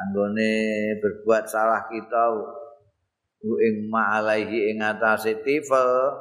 anggone 0.06 0.54
berbuat 1.02 1.44
salah 1.50 1.90
kita 1.92 2.24
ing 3.44 3.92
ma'alaihi 3.92 4.72
ing 4.72 4.80
atase 4.80 5.44
tifel 5.44 6.16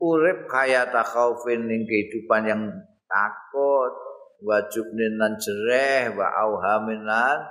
urip 0.00 0.48
kaya 0.48 0.88
takhaufin 0.88 1.68
ing 1.68 1.84
kehidupan 1.84 2.42
yang 2.48 2.62
takut 3.04 3.92
wajib 4.42 4.90
lan 4.96 5.38
jereh 5.38 6.10
wa 6.16 6.26
auhamin 6.32 7.04
lan 7.06 7.44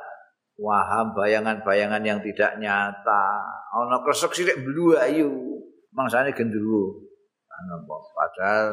waham 0.57 1.15
bayangan-bayangan 1.17 2.03
yang 2.03 2.19
tidak 2.21 2.57
nyata. 2.61 3.25
Ana 3.73 4.01
kresek 4.05 4.33
sithik 4.35 4.61
blu 4.61 4.93
ayu 4.97 5.29
mangsane 5.93 6.33
gendruwo. 6.33 7.03
Ana 7.49 7.81
padahal 7.87 8.67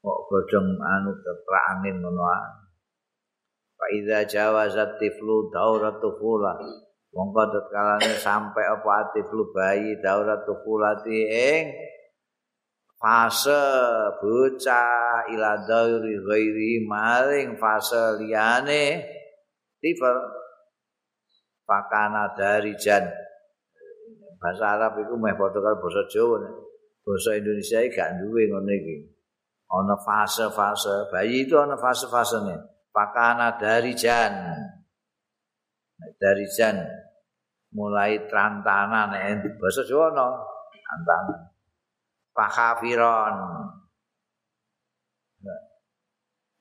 kok 0.00 0.18
godhong 0.30 0.78
anu 0.78 1.10
terangin 1.20 1.98
ngono 2.00 2.24
Fa 3.76 3.86
idza 3.92 4.24
jawazat 4.24 4.96
tiflu 4.96 5.52
dauratu 5.52 6.16
fula. 6.16 6.56
Mongko 7.12 7.42
tetkalane 7.48 8.12
sampai 8.20 8.64
apa 8.64 9.12
tiflu 9.12 9.52
bayi 9.52 10.00
dauratu 10.00 10.52
fulati 10.64 11.16
ing 11.28 11.64
fase 13.06 13.62
bocah 14.18 15.30
ila 15.30 15.62
dauri 15.62 16.18
ghairi 16.26 16.82
maring 16.82 17.54
fase 17.54 18.18
liyane 18.18 18.98
tifel 19.78 20.18
pakana 21.62 22.34
dari 22.34 22.74
jan. 22.74 23.06
Bahasa 24.42 24.74
Arab 24.74 24.98
itu 25.06 25.14
meh 25.14 25.38
padha 25.38 25.62
karo 25.62 25.78
basa 25.78 26.02
Jawa 26.10 26.50
bahasa 27.06 27.38
Indonesia 27.38 27.78
iki 27.78 27.94
gak 27.94 28.18
duwe 28.18 28.50
ngono 28.50 28.74
iki. 28.74 28.96
Ana 29.70 29.94
fase-fase. 29.98 31.10
Bayi 31.10 31.46
itu 31.46 31.54
ana 31.58 31.78
fase-fasene. 31.78 32.54
Pakana 32.90 33.54
dari 33.54 33.94
jan. 33.94 34.34
Dari 36.18 36.46
jan. 36.50 36.82
Mulai 37.70 38.26
trantanan 38.26 39.14
eh 39.14 39.38
bahasa 39.58 39.86
Jawa 39.86 40.10
no 40.10 40.26
trantanan 40.74 41.55
pakafiron. 42.36 43.34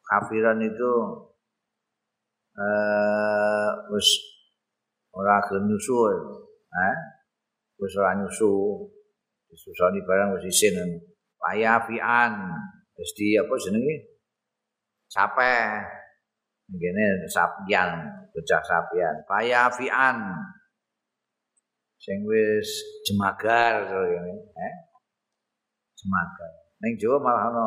Kafiran 0.06 0.64
itu 0.64 0.94
eh 2.56 3.70
wis 3.92 4.08
ora 5.12 5.44
gelem 5.44 5.68
nyusu 5.68 5.96
eh? 6.72 6.96
Wis 7.76 7.92
ora 8.00 8.16
nyusu. 8.16 8.52
Disusoni 9.52 10.00
barang 10.08 10.40
wis 10.40 10.48
isin 10.48 10.96
payafian. 11.36 12.34
Wis 12.96 13.12
di 13.20 13.36
apa 13.36 13.54
jenenge? 13.60 14.16
Capek 15.12 15.84
ngene 16.72 17.28
sapian 17.28 17.92
bocah 18.32 18.62
sapian. 18.64 19.16
Payafian. 19.28 20.18
Sing 22.00 22.22
wis 22.24 22.70
jemagar 23.04 23.90
ngene 23.90 24.34
eh 24.54 24.85
jemagar 26.06 26.52
ning 26.86 26.94
Jawa 27.02 27.18
malah 27.18 27.50
ana 27.50 27.66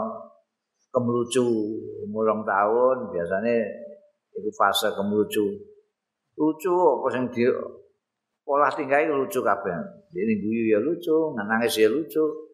kemlucu 0.95 1.43
mulung 2.07 2.47
tahun 2.47 3.11
biasanya 3.11 3.67
itu 4.39 4.51
fase 4.55 4.95
kemlucu 4.95 5.59
lucu 6.39 6.71
apa 6.71 7.07
sing 7.11 7.27
di 7.35 7.43
pola 8.47 8.71
tinggal 8.71 9.27
lucu 9.27 9.43
kabeh 9.43 9.75
ini 10.15 10.39
guyu 10.39 10.71
ya 10.71 10.79
lucu 10.79 11.35
nangis 11.35 11.75
ya 11.75 11.91
lucu 11.91 12.49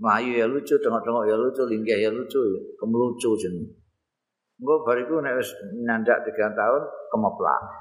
Melayu 0.00 0.32
ya 0.32 0.48
lucu, 0.48 0.80
tengok-tengok 0.80 1.28
ya 1.28 1.36
lucu, 1.36 1.60
linggih 1.68 2.00
ya 2.00 2.08
lucu, 2.08 2.40
kemelucu 2.80 3.36
jenis. 3.36 3.68
Engko 4.56 4.80
bariku 4.80 5.20
nek 5.20 5.36
wis 5.36 5.52
nyandak 5.84 6.24
3 6.24 6.56
tahun 6.56 6.82
kemeplak. 7.12 7.62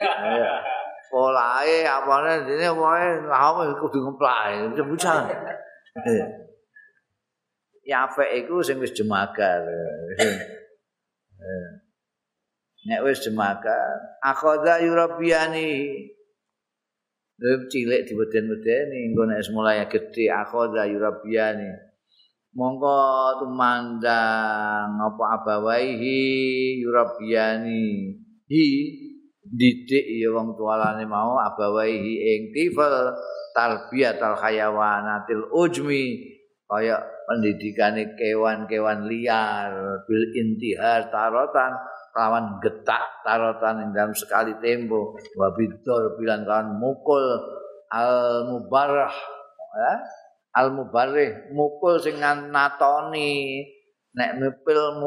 Ya. 0.00 0.79
Polae 1.10 1.82
apane 1.82 2.46
dene 2.46 2.70
wae 2.70 3.06
lha 3.26 3.74
kudu 3.82 3.98
ngeplak. 4.06 4.74
Cebucan. 4.78 5.26
Ya 7.82 8.06
fe 8.06 8.24
iku 8.38 8.62
sing 8.62 8.78
wis 8.78 8.94
jemagar. 8.94 9.66
Nek 12.86 13.02
wis 13.04 13.20
jemagar, 13.20 13.98
akhadha 14.22 14.80
yurabiani. 14.80 16.06
Lha 17.42 17.52
cilik 17.66 18.06
dibeden-bedeni 18.06 19.10
engko 19.10 19.26
nek 19.26 19.42
mulai 19.50 19.82
gedhe 19.90 20.30
akhadha 20.30 20.86
yurabiani. 20.86 21.90
mongko 22.50 23.38
tumandang 23.38 24.98
apa 24.98 25.24
abawaihi 25.38 26.82
yurabiani 26.82 28.10
hi 28.50 28.66
didik 29.50 30.06
ya 30.22 30.30
wong 30.30 30.54
tualane 30.54 31.02
mau 31.10 31.34
abawaihi 31.34 32.12
ing 32.22 32.42
tifal 32.54 33.18
tarbiyatul 33.50 34.38
hayawanatil 34.38 35.50
ujmi 35.50 36.22
kaya 36.70 37.02
pendidikane 37.26 38.14
kewan-kewan 38.14 39.10
liar 39.10 39.74
bil 40.06 40.24
intihar 40.38 41.10
tarotan 41.10 41.74
lawan 42.14 42.62
getak 42.62 43.02
tarotan 43.26 43.86
ing 43.86 43.90
dalam 43.90 44.14
sekali 44.14 44.54
tempo 44.62 45.18
wabidor 45.34 46.14
bilang 46.14 46.46
kan 46.46 46.70
mukul 46.78 47.22
al 47.90 48.46
mubarah 48.46 49.14
ya 49.74 49.94
al 50.54 50.78
mubarrih 50.78 51.50
mukul 51.50 51.98
sing 51.98 52.22
natoni 52.22 53.66
nek 54.14 54.38
mipil 54.38 54.98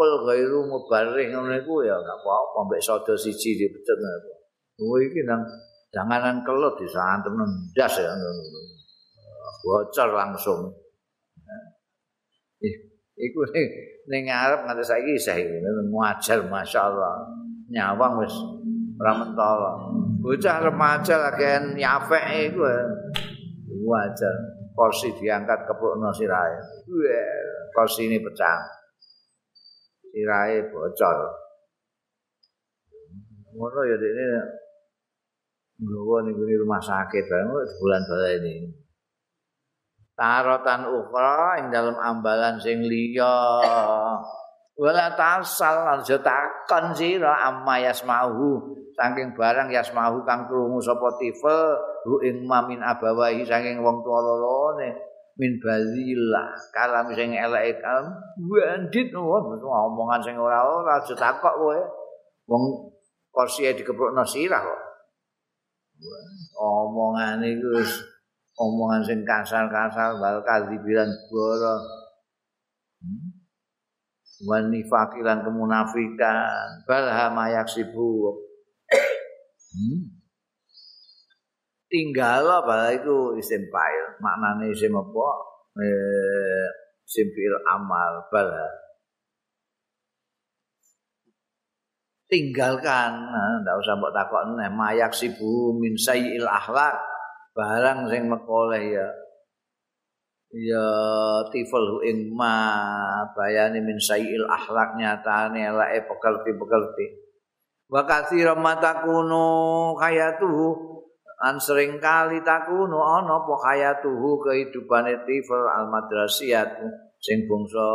mukul 0.00 0.24
gairu 0.24 0.64
mubarrih 0.64 1.28
ngono 1.28 1.52
iku 1.60 1.84
ya 1.84 1.92
gak 2.00 2.18
apa-apa 2.24 2.72
mbek 2.72 2.80
sada 2.80 3.12
siji 3.12 3.60
dipecet 3.60 4.00
apa 4.00 4.32
oh 4.80 4.96
iki 4.96 5.20
nang 5.28 5.44
janganan 5.92 6.40
kelut 6.40 6.72
disantem 6.80 7.36
ndas 7.36 8.00
ya 8.00 8.16
bocor 9.60 10.08
langsung. 10.16 10.72
Iku 13.20 13.40
ning 14.08 14.22
ngarep 14.24 14.64
nganti 14.64 14.80
saiki 14.80 15.12
isih 15.20 15.36
muajar 15.92 16.40
masyaallah. 16.48 17.28
Nyawang 17.68 18.24
wis 18.24 18.34
ora 18.96 19.12
mentala 19.20 19.72
bocah 20.24 20.56
remaja 20.64 21.14
lagi 21.20 21.76
nyafek 21.76 22.24
iku 22.48 22.64
wajar 23.84 24.34
kursi 24.72 25.12
diangkat 25.20 25.68
keprukno 25.68 26.08
sirahe. 26.16 26.56
Kursi 27.76 28.08
ini 28.08 28.16
pecah. 28.24 28.79
Sirahe 30.10 30.66
bocor. 30.70 31.18
Ngono 33.50 33.80
ya 33.86 33.96
ini 33.98 34.24
nggawa 35.80 36.28
ning 36.28 36.36
rumah 36.36 36.82
sakit 36.82 37.24
bulan 37.80 38.02
bala 38.06 38.28
ini. 38.38 38.54
Tarotan 40.14 40.84
ukra 40.84 41.58
ing 41.58 41.72
dalam 41.72 41.96
ambalan 41.96 42.60
sing 42.60 42.84
liya. 42.84 43.64
Wala 44.80 45.12
tasal 45.16 45.98
aja 45.98 46.16
takon 46.20 46.92
sira 46.96 47.48
amma 47.48 47.80
yasmahu 47.80 48.80
saking 48.96 49.32
barang 49.32 49.68
yasmahu 49.72 50.24
kang 50.28 50.48
krungu 50.48 50.80
sapa 50.80 51.16
tifel 51.20 51.76
hu 52.04 52.20
ing 52.24 52.44
mamin 52.44 52.80
abawahi 52.80 53.44
saking 53.44 53.80
wong 53.80 54.00
tuwa 54.04 54.20
lorone 54.24 55.09
min 55.40 55.56
bazillah 55.56 56.52
kalam 56.76 57.08
sing 57.16 57.32
elek 57.32 57.80
kalam. 57.80 58.12
Bandit 58.36 59.08
omongan 59.16 60.20
sing 60.20 60.36
ora 60.36 60.60
ora 60.60 61.00
aja 61.00 61.16
takok 61.16 61.54
kowe. 61.56 61.80
Wong 62.44 62.64
kursi 63.32 63.72
dikeprokno 63.72 64.20
sirah 64.20 64.60
kok. 64.60 64.80
Omongan 66.60 67.40
iku 67.40 67.80
omongan 68.60 69.00
sing 69.00 69.24
kasar-kasar 69.24 70.20
bal 70.20 70.44
kadibiran 70.44 71.08
boro 71.32 71.80
hmm? 73.00 73.40
wan 74.44 74.68
nifaqilan 74.68 75.40
kemunafikan. 75.40 76.84
Balha 76.84 77.32
mayak 77.32 77.64
sibu 77.64 78.36
hmm. 79.72 80.19
Tinggal 81.90 82.46
apa 82.46 82.94
itu 82.94 83.34
isim 83.36 83.66
fa'il. 83.66 84.06
Maknane 84.22 84.70
isim 84.70 84.94
apa? 84.94 85.28
Eh, 85.82 86.66
amal 87.66 88.30
balha 88.30 88.80
tinggalkan. 92.30 93.12
Ndak 93.66 93.74
usah 93.82 93.98
mbok 93.98 94.14
takokne. 94.14 94.70
Mayak 94.70 95.12
sibu 95.12 95.74
min 95.76 95.98
sayyil 95.98 96.46
akhlak. 96.46 96.94
Barang 97.52 98.06
sing 98.06 98.30
mekoleh 98.30 98.94
ya. 98.94 99.08
Ya 100.50 100.90
tifal 101.50 102.02
ing 102.06 102.34
ma 102.34 102.54
bayani 103.34 103.82
min 103.82 103.98
sayyil 103.98 104.46
akhlak 104.46 104.94
nyatane 104.94 105.66
elake 105.66 106.06
pekerti-pekerti. 106.06 107.06
Wa 107.90 108.06
katsira 108.06 108.54
matakunu 108.54 109.98
hayatuhu 109.98 110.99
an 111.40 111.56
sering 111.56 111.96
kali 111.96 112.44
takunu 112.44 113.00
ana 113.00 113.40
apa 113.40 113.54
hayatuhu 113.64 114.44
kehidupane 114.44 115.24
tifal 115.24 115.64
al 115.72 115.88
madrasiyat 115.88 116.76
sing 117.20 117.48
bangsa 117.48 117.88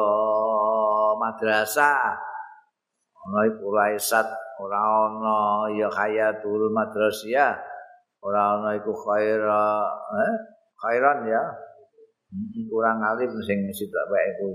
madrasah. 1.18 2.18
Ana 3.26 3.40
iku 3.50 3.74
laisat 3.74 4.26
ora 4.62 4.82
ana 5.10 5.70
ya 5.74 5.90
hayatul 5.90 6.70
madrasiyah. 6.74 7.58
Ora 8.22 8.58
ana 8.58 8.78
iku 8.78 8.94
khaira 8.94 9.66
eh 10.26 10.34
khairan 10.82 11.26
ya. 11.30 11.44
Kurang 12.70 13.02
alim 13.02 13.30
sing 13.46 13.66
sitok 13.70 14.06
wae 14.10 14.26
iku. 14.38 14.48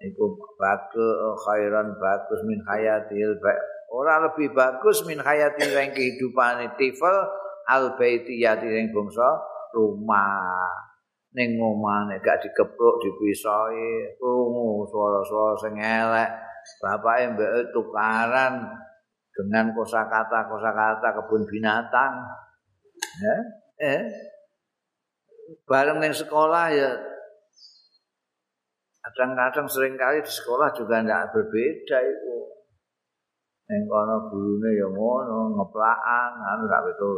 Iku 0.00 0.24
bagus 0.56 1.16
khairan 1.44 1.96
bagus 2.00 2.40
min 2.48 2.60
hayatil 2.64 3.36
ora 3.90 4.22
lebih 4.24 4.54
bagus 4.56 5.04
min 5.04 5.20
hayatil 5.20 5.76
kehidupane 5.92 6.72
tifel 6.80 7.26
al 7.70 7.94
baitiyati 7.94 8.66
ing 8.66 8.90
bangsa 8.90 9.38
rumah 9.70 10.66
ning 11.30 11.54
omah 11.54 12.10
nek 12.10 12.18
gak 12.26 12.42
dikepruk 12.42 12.98
dipisoi 12.98 14.18
krungu 14.18 14.82
swara-swara 14.90 15.54
sing 15.62 15.74
elek. 15.78 16.30
Bapak 16.82 17.38
mbek 17.38 17.72
tukaran 17.72 18.68
dengan 19.32 19.72
kosakata 19.72 20.50
kosakata 20.50 21.08
kebun 21.22 21.46
binatang. 21.46 22.14
Ya 23.22 23.36
eh 23.80 24.02
bareng 25.64 26.02
ning 26.02 26.12
sekolah 26.12 26.66
ya 26.74 26.90
kadang-kadang 29.00 29.66
sering 29.66 29.96
kali 29.96 30.20
di 30.20 30.28
sekolah 30.28 30.68
juga 30.76 31.00
tidak 31.00 31.32
berbeda 31.32 31.98
itu 32.04 32.36
yang 33.70 33.86
kono 33.86 34.28
gurune 34.28 34.70
ya 34.76 34.86
ngono 34.90 35.56
ngeplaan 35.56 36.30
anu 36.42 36.62
gak 36.66 36.84
betul 36.90 37.16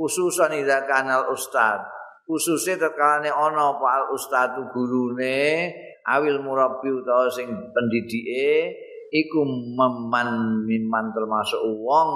khususan 0.00 0.56
ida 0.56 0.88
kanal 0.88 1.28
ustad. 1.28 1.84
Khususnya 2.24 2.88
ono 3.36 3.76
apa 3.76 3.86
al 4.00 4.04
ustad 4.16 4.56
gurune 4.72 5.68
awil 6.08 6.40
murabi 6.40 6.88
utawa 6.88 7.28
sing 7.28 7.52
pendidike 7.74 8.72
iku 9.12 9.44
meman 9.76 10.62
miman 10.64 11.12
termasuk 11.12 11.60
wong 11.84 12.08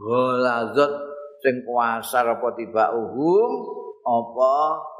golazat 0.00 0.88
sing 1.44 1.60
kuasa 1.68 2.22
apa 2.22 2.48
tiba 2.56 2.96
uhum 2.96 3.50
apa 4.08 4.54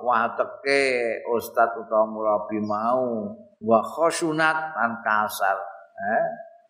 wateke 0.05 0.85
ustaz 1.33 1.73
utawa 1.81 2.05
murabi 2.05 2.61
mau. 2.61 3.33
Wa 3.59 3.81
khusunat 3.81 4.77
an 4.77 5.01
kasar 5.01 5.57
eh 5.97 6.25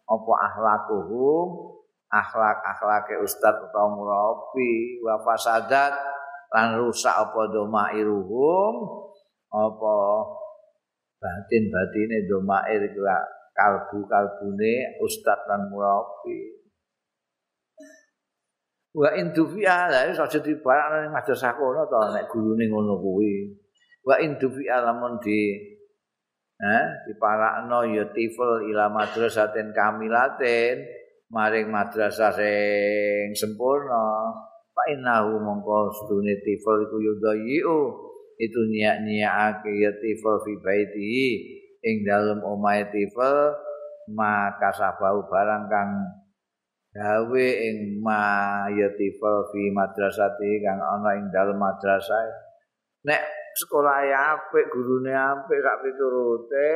apa 0.06 0.32
akhlakuhum 0.52 1.48
akhlak-akhlake 2.08 3.20
ustaz 3.20 3.56
utawa 3.60 3.92
murabi 3.92 5.00
wa 5.04 5.20
fasadat 5.20 5.92
lan 6.52 6.80
rusak 6.80 7.12
apa 7.12 7.52
domairuhum 7.52 8.74
apa 9.52 9.96
batin-batine 11.20 12.24
domair 12.24 12.80
kalbu-kalbune 13.52 14.98
ustaz 15.04 15.40
lan 15.44 15.68
murabi 15.68 16.58
wa 18.98 19.14
in 19.14 19.30
dufi'a 19.30 19.86
la 19.86 20.10
iso 20.10 20.26
dadi 20.26 20.58
barang 20.58 21.06
ning 21.06 21.12
madrasah 21.14 21.54
kono 21.54 21.86
to 21.86 21.98
nek 22.10 22.26
gurune 22.26 22.66
ngono 22.66 22.98
kuwi. 22.98 23.46
Wa 24.02 24.18
in 24.18 24.34
dufi'a 24.40 24.82
lamun 24.82 25.22
di 25.22 25.54
eh 26.58 26.84
diparakno 27.06 27.86
ya 27.86 28.10
tifel 28.10 28.66
ila 28.74 28.90
madrasatin 28.90 29.70
kamilatin 29.70 30.82
maring 31.28 31.68
madrasah 31.68 32.32
sing 32.32 33.36
sempurna 33.36 34.32
fa 34.72 34.82
innahu 34.92 35.40
mongko 35.40 35.92
sedune 35.92 36.38
tifel 36.40 36.88
iku 36.88 36.96
yudayu 37.02 38.08
itu 38.38 38.60
niat-niatake 38.70 39.72
ya 39.82 39.90
tifel 39.98 40.38
fi 40.46 40.52
baiti. 40.62 41.14
Ing 41.78 42.02
dalem 42.02 42.42
omahe 42.42 42.90
tifel 42.90 43.54
maka 44.14 44.70
sabau 44.74 45.26
barang 45.26 45.64
kang 45.70 45.90
gawe 46.94 47.46
ing 47.68 48.02
mayatifal 48.02 49.46
fi 49.52 49.62
madrasati 49.70 50.64
kang 50.64 50.78
ana 50.80 51.18
ing 51.18 51.30
dalem 51.30 51.58
madrasah. 51.58 52.30
Nek 53.06 53.22
sekolah 53.58 54.06
apik 54.06 54.70
gurune 54.70 55.14
apik 55.14 55.58
sak 55.62 55.76
piturute 55.82 56.74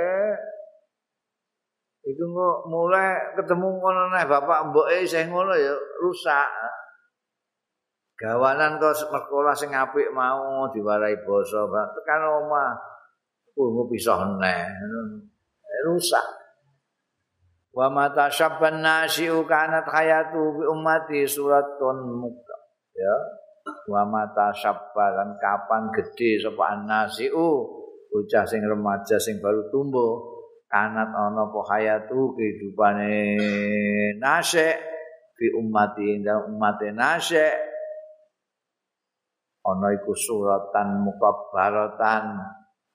iku 2.02 2.24
kok 2.34 2.56
mulai 2.66 3.14
ketemu 3.38 3.78
ngono 3.78 4.02
nek 4.10 4.26
bapak 4.26 4.70
mboke 4.70 5.06
sing 5.06 5.30
ngono 5.30 5.54
ya 5.54 5.74
rusak. 6.02 6.48
Gawanan 8.18 8.78
kok 8.78 8.94
sekolah 8.94 9.54
sing 9.54 9.70
apik 9.74 10.10
mau 10.14 10.66
diwarai 10.70 11.18
basa 11.22 11.62
tekan 11.66 12.22
omah 12.22 12.70
kuwi 13.54 13.94
pisah 13.94 14.18
neh. 14.38 14.66
Rusak. 15.86 16.26
Wa 17.72 17.88
mata 17.88 18.28
syabban 18.28 18.84
nasiu 18.84 19.48
kanat 19.48 19.88
hayatu 19.88 20.60
bi 20.60 20.64
ummati 20.68 21.24
suratun 21.24 22.04
muka 22.20 22.58
ya. 22.92 23.16
Wa 23.88 24.04
mata 24.04 24.52
syabban 24.52 25.38
kapan 25.40 25.88
gede 25.94 26.42
sapa 26.42 26.82
nasiu? 26.84 27.80
Bocah 28.12 28.44
sing 28.44 28.60
remaja 28.60 29.16
sing 29.16 29.40
baru 29.40 29.72
tumbuh 29.72 30.31
kanat 30.72 31.12
ana 31.12 31.44
apa 31.44 31.60
hayatu 31.68 32.32
kehidupane 32.32 33.12
nase 34.16 34.72
bi 35.36 35.52
ummati 35.52 36.24
dan 36.24 36.48
ummate 36.48 36.96
nase 36.96 37.52
ana 39.68 39.92
iku 39.92 40.16
suratan 40.16 41.04
mukabbaratan 41.04 42.24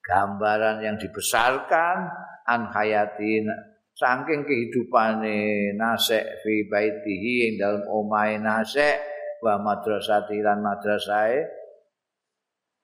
gambaran 0.02 0.82
yang 0.82 0.98
dibesarkan 0.98 2.10
an 2.50 2.74
hayatin 2.74 3.46
saking 3.94 4.42
kehidupane 4.42 5.70
nasek 5.78 6.42
fi 6.42 6.66
baitihi 6.66 7.54
ing 7.54 7.54
dalem 7.62 7.86
omahe 7.86 8.42
nasek 8.42 8.98
wa 9.46 9.62
madrasati 9.62 10.42
lan 10.42 10.66
madrasahe 10.66 11.46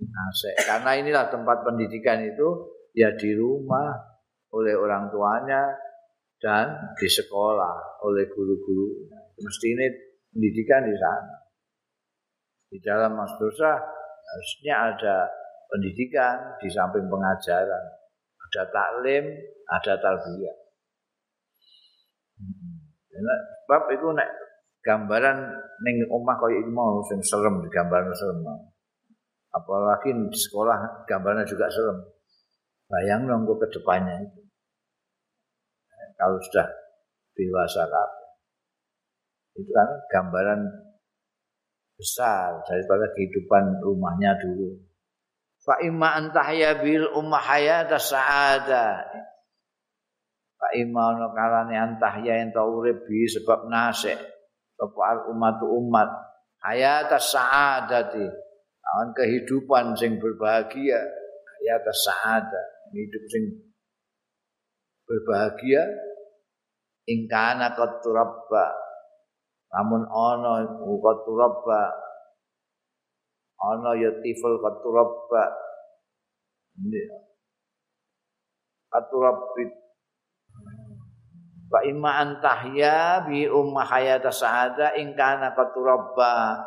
nasek. 0.03 0.56
Karena 0.69 1.01
inilah 1.01 1.25
tempat 1.34 1.65
pendidikan 1.65 2.21
itu 2.21 2.77
ya 2.93 3.10
di 3.17 3.34
rumah 3.34 4.12
oleh 4.54 4.74
orang 4.78 5.10
tuanya 5.10 5.74
dan 6.38 6.94
di 6.96 7.10
sekolah 7.10 8.04
oleh 8.06 8.30
guru-guru 8.30 9.10
mesti 9.42 9.68
ini 9.74 9.86
pendidikan 10.30 10.86
di 10.86 10.96
sana 10.96 11.36
di 12.70 12.78
dalam 12.82 13.18
madrasah 13.18 13.78
harusnya 14.24 14.76
ada 14.94 15.18
pendidikan 15.70 16.58
di 16.62 16.70
samping 16.70 17.10
pengajaran 17.10 17.84
ada 18.38 18.62
taklim 18.70 19.26
ada 19.74 19.94
tarbiyah 19.98 20.63
Sebab 23.13 23.82
itu 23.94 24.08
nek 24.12 24.30
gambaran 24.84 25.38
ning 25.86 25.96
omah 26.12 26.36
kaya 26.36 26.60
iki 26.60 26.72
mau 26.74 27.00
sing 27.08 27.22
serem 27.24 27.62
digambarno 27.63 28.12
serem. 28.12 28.44
Apalagi 29.54 30.12
di 30.12 30.39
sekolah 30.39 31.06
gambarnya 31.06 31.46
juga 31.46 31.70
serem. 31.70 32.04
Bayang 32.89 33.30
nunggu 33.30 33.56
ke 33.62 33.68
depannya 33.80 34.28
itu. 34.28 34.42
Kalau 36.17 36.38
sudah 36.39 36.67
dewasa 37.34 37.84
kabeh. 37.89 38.30
Itu 39.54 39.69
kan 39.69 39.89
gambaran 40.10 40.62
besar 41.97 42.65
daripada 42.65 43.06
kehidupan 43.13 43.84
rumahnya 43.86 44.38
dulu. 44.41 44.82
Fa 45.62 45.80
imma 45.80 46.17
antahya 46.17 46.82
bil 46.82 47.08
ummah 47.13 47.39
hayata 47.39 48.02
sa'ada. 48.02 49.06
Pak 50.63 50.80
imana 50.80 51.28
kalane 51.36 51.76
antah 51.76 52.23
ya 52.23 52.39
ento 52.39 52.63
urip 52.63 53.04
bi 53.04 53.28
sebab 53.28 53.67
nasik 53.67 54.15
sapa 54.80 54.99
al 55.04 55.19
umat 55.36 55.60
umat 55.60 56.08
hayat 56.63 57.12
sa'adati 57.12 58.23
awan 58.80 59.12
kehidupan 59.12 59.91
sing 59.99 60.23
berbahagia 60.23 61.04
hayat 61.60 61.84
sa'ada 61.91 62.63
hidup 62.95 63.23
sing 63.28 63.72
berbahagia. 65.08 65.84
Ingkana 67.04 67.76
qaturabba 67.76 68.84
namun 69.74 70.06
ana 70.06 70.70
qaturabba 70.78 71.82
ana 73.58 73.92
ya 73.98 74.13
tiful 74.22 74.62
qaturabba 74.62 75.44
qaturabbi 78.94 79.66
Wa 81.74 81.82
imma 81.82 82.22
antahya 82.22 83.26
bi 83.26 83.50
umma 83.50 83.82
hayata 83.82 84.30
sa'ada 84.30 84.94
ing 84.94 85.18
kana 85.18 85.58
qaturabba. 85.58 86.62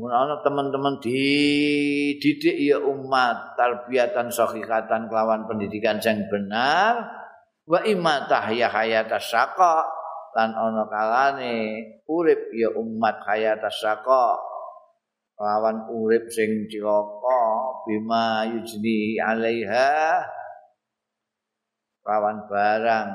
Mun 0.00 0.08
ana 0.08 0.40
teman-teman 0.40 0.96
dididik 0.96 2.56
ya 2.56 2.80
umat 2.80 3.52
tarbiyatan 3.52 4.32
sahihatan 4.32 5.12
kelawan 5.12 5.44
pendidikan 5.44 6.00
yang 6.00 6.24
benar 6.32 7.23
wa 7.64 7.80
imma 7.84 8.28
tahya 8.28 8.68
hayata 8.68 9.16
saqa 9.16 9.84
lan 10.36 10.50
ana 10.52 10.84
kalane 10.90 11.56
urip 12.04 12.52
ya 12.52 12.72
umat 12.76 13.22
hayata 13.24 13.72
saqa 13.72 14.54
kelawan 15.34 15.90
urip 15.90 16.30
sing 16.30 16.70
cilaka 16.70 17.42
bima 17.86 18.46
yujni 18.46 19.18
alaiha. 19.18 20.22
Lawan 22.04 22.44
barang. 22.46 23.10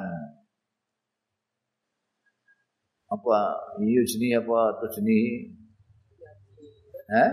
Apa 3.10 3.38
iyo 3.82 4.02
jenis 4.06 4.38
apa 4.38 4.86
jenis 4.94 5.50
eh 7.10 7.32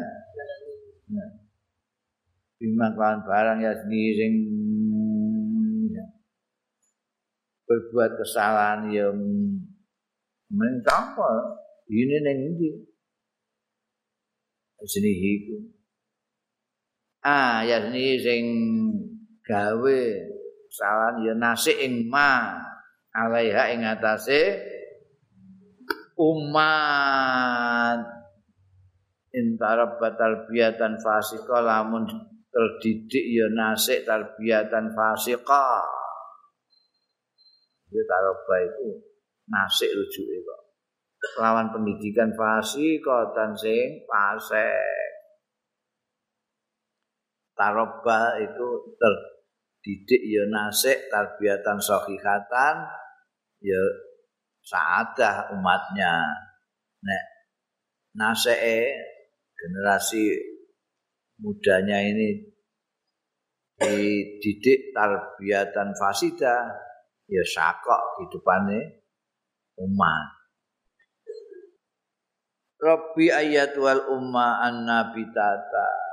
Bima 2.56 2.88
kawan 2.96 3.20
barang 3.28 3.60
ya 3.60 3.76
sing 3.84 4.32
berbuat 7.66 8.16
kesalahan 8.22 8.88
yang 8.94 9.18
mencampur 10.50 11.58
ini 11.90 12.16
neng 12.22 12.38
ini 12.54 12.70
jenis 14.86 15.18
itu 15.18 15.56
ah 17.26 17.66
ya 17.66 17.82
jenis 17.90 18.22
sing 18.22 18.44
gawe 19.42 20.02
kesalahan 20.70 21.14
ya 21.26 21.34
nasi 21.34 21.72
ing 21.82 22.06
ma. 22.06 22.62
Alaiha 23.16 23.72
ing 23.72 23.80
atase 23.80 24.60
umat 26.20 28.04
intara 29.32 29.96
batal 29.96 30.44
fasika 31.00 31.64
lamun 31.64 32.04
terdidik 32.52 33.24
ya 33.24 33.48
nasik 33.56 34.04
tarbiyatan 34.04 34.92
fasika 34.92 35.80
ya 37.90 38.02
taroba 38.06 38.56
itu 38.62 38.88
nasik 39.50 39.90
rujuke 39.94 40.36
kok. 40.42 40.60
Lawan 41.40 41.72
pendidikan 41.72 42.30
fasika 42.34 43.32
dan 43.34 43.56
sing 43.56 44.04
fasik. 44.06 45.10
Taroba 47.56 48.36
itu 48.36 48.68
terdidik 49.00 50.22
ya 50.28 50.44
nasik 50.52 51.08
tarbiyatan 51.08 51.78
sahihatan 51.80 52.74
ya 53.64 53.82
saadah 54.60 55.56
umatnya. 55.56 56.20
Nek 57.00 57.24
nasik 58.12 58.60
generasi 59.56 60.36
mudanya 61.40 62.00
ini 62.04 62.44
dididik 63.76 64.92
tarbiyatan 64.92 65.92
fasida 65.96 66.85
ya 67.26 67.42
sakok 67.42 68.22
hidupane 68.22 69.02
umat 69.82 70.36
Rabbi 72.76 73.32
ayat 73.32 73.72
wal 73.80 74.04
umma 74.12 74.60
annabitata 74.62 76.06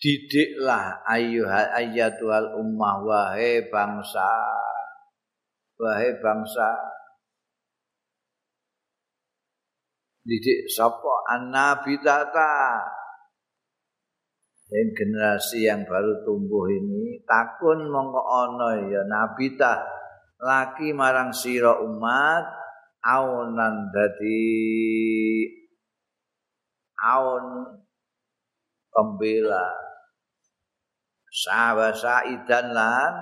didiklah 0.00 1.04
ayuha 1.04 1.76
ayatul 1.76 2.56
ummah 2.56 3.04
wahai 3.04 3.68
bangsa. 3.68 4.28
Wahai 5.76 6.16
bangsa. 6.20 6.68
Didik 10.24 10.68
sapa 10.68 11.14
annabitata 11.32 12.80
yang 14.70 14.90
generasi 14.94 15.66
yang 15.66 15.82
baru 15.82 16.22
tumbuh 16.22 16.70
ini 16.70 17.18
takun 17.26 17.90
mongko 17.90 18.22
ana 18.22 18.70
ya 18.86 19.02
nabita 19.02 19.82
laki 20.38 20.94
marang 20.94 21.34
sira 21.34 21.74
umat 21.82 22.46
aunan 23.02 23.90
dadi 23.90 24.46
aun 27.00 27.80
pembela. 28.92 29.70
Sahabat 31.30 31.94
saidan 31.96 32.74
lan 32.74 33.14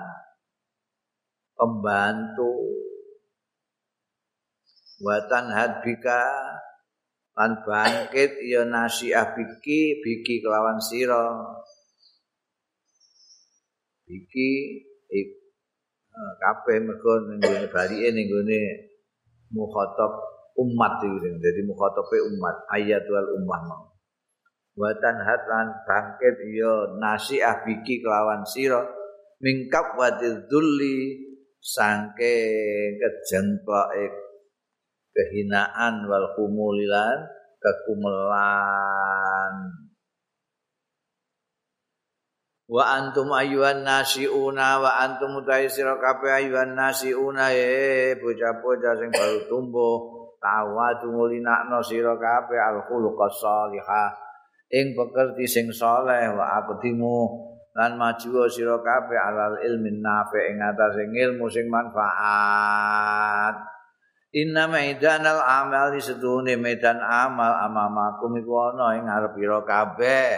pembantu. 1.55 2.53
Watan 4.99 5.47
hadbika 5.47 6.27
lan 7.37 7.51
bangkit 7.63 8.31
ya 8.45 8.65
nasiah 8.67 9.35
biki 9.35 10.01
biki 10.03 10.41
kelawan 10.43 10.79
sira. 10.79 11.39
Biki 14.05 14.51
ik 15.09 15.29
eh, 16.13 16.33
kabeh 16.41 16.77
mergo 16.83 17.29
ning 17.29 17.39
gone 17.41 17.67
balike 17.69 18.09
ning 18.13 18.25
gone 18.29 18.61
mukhatab 19.53 20.11
umat 20.59 20.99
iki 21.01 21.39
dadi 21.39 21.61
mukhatabe 21.63 22.17
umat 22.33 22.55
ayatul 22.75 23.39
ummah 23.39 23.61
mau. 23.65 23.85
Watan 24.79 25.17
hatlan 25.23 25.67
bangkit 25.83 26.35
ya 26.55 26.95
nasiah 26.99 27.63
biki 27.63 28.03
kelawan 28.03 28.43
sira. 28.47 28.83
Mingkap 29.39 29.95
wadil 29.95 30.51
dulli 30.51 31.15
sangke 31.63 32.35
kejengkoke 32.99 34.28
kehinaan 35.19 36.07
wal 36.07 36.31
kumulilan 36.39 37.27
kekumelan 37.59 39.53
wa 42.69 42.83
antum 42.95 43.27
ayuhan 43.35 43.83
nasiuna 43.83 44.79
wa 44.79 44.91
antum 45.03 45.43
utai 45.43 45.67
sira 45.67 45.99
kabeh 45.99 46.31
ayuhan 46.31 46.77
nasiuna 46.77 47.51
e 47.51 48.15
bocah-bocah 48.15 48.93
sing 48.95 49.11
baru 49.11 49.49
tumbuh 49.51 49.97
tawa 50.39 50.95
tumulinakno 51.03 51.83
sira 51.83 52.15
kabeh 52.15 52.59
al 52.61 52.87
khuluqas 52.87 53.35
salihah. 53.43 54.15
Ing 54.69 54.93
pekerti 54.93 55.49
sing 55.49 55.73
saleh 55.73 56.29
wa 56.37 56.61
aqdimu 56.61 57.49
lan 57.73 57.97
maju 57.97 58.45
sira 58.45 58.77
kabeh 58.77 59.17
alal 59.17 59.57
ilmin 59.65 59.97
nafi 59.97 60.53
ing 60.53 60.61
atase 60.61 61.09
ilmu 61.09 61.49
sing 61.49 61.65
manfaat 61.73 63.57
inna 64.33 64.69
maidanal 64.69 65.41
amal 65.41 65.93
sedune 65.97 66.53
medan 66.59 67.01
amal 67.01 67.65
amamakum 67.65 68.37
iku 68.37 68.73
ana 68.73 68.97
ing 68.97 69.05
ngarep 69.09 69.33
sira 69.37 69.59
kabeh. 69.65 70.31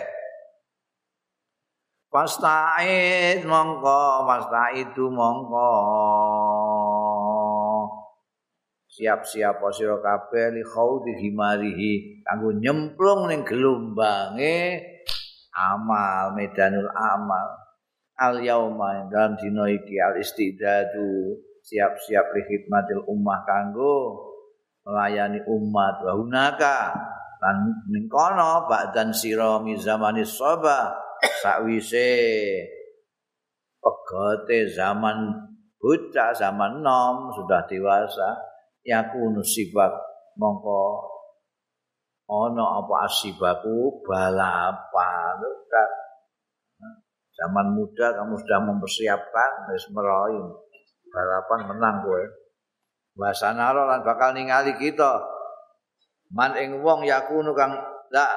Pasta'id 2.11 3.47
mongko, 3.47 4.27
pasta'idu 4.27 5.07
mongko. 5.07 5.71
siap-siap 8.91 9.63
sira 9.71 9.97
kabeh 10.03 10.51
li 10.51 10.63
khaudi 10.67 11.15
himarihi 11.23 12.21
kanggo 12.27 12.51
nyemplung 12.59 13.31
ning 13.31 13.47
gelombange 13.47 14.83
amal 15.55 16.35
medanul 16.35 16.91
amal. 16.91 17.47
Al 18.21 18.43
yauma 18.43 19.09
dalam 19.09 19.39
dina 19.39 19.65
iki 19.71 19.97
al 19.97 20.19
istidadu 20.19 21.39
siap-siap 21.71 22.35
li 22.35 22.41
khidmatil 22.43 23.07
ummah 23.07 23.47
kanggo 23.47 24.27
melayani 24.83 25.39
umat. 25.47 26.03
Wa 26.03 26.19
hunaka 26.19 26.91
lan 27.39 27.87
ning 27.87 28.11
kono 28.11 28.67
ba'dan 28.67 29.15
sira 29.15 29.63
mi 29.63 29.79
zamani 29.79 30.27
soba 30.27 30.91
sakwise 31.39 32.11
pegote 33.79 34.67
zaman 34.75 35.31
bocah 35.79 36.35
zaman 36.35 36.83
nom 36.83 37.33
sudah 37.33 37.65
dewasa 37.65 38.37
yakunu 38.85 39.41
sibak 39.41 39.95
mongko 40.37 41.07
ana 42.27 42.83
apa 42.83 43.07
asibaku 43.07 44.03
balapan. 44.03 45.39
Zaman 47.31 47.73
muda 47.73 48.13
kamu 48.13 48.37
sudah 48.37 48.59
mempersiapkan 48.69 49.71
wis 49.73 49.89
meroin 49.89 50.45
balapan 51.11 51.59
menang 51.67 51.95
kowe. 52.07 52.23
Wasanaro 53.19 53.85
lan 53.85 54.01
bakal 54.07 54.31
ningali 54.31 54.79
kita. 54.79 55.19
Man 56.31 56.55
ing 56.55 56.79
wong 56.79 57.03
yakunu 57.03 57.51
kang 57.51 57.75
la 58.15 58.27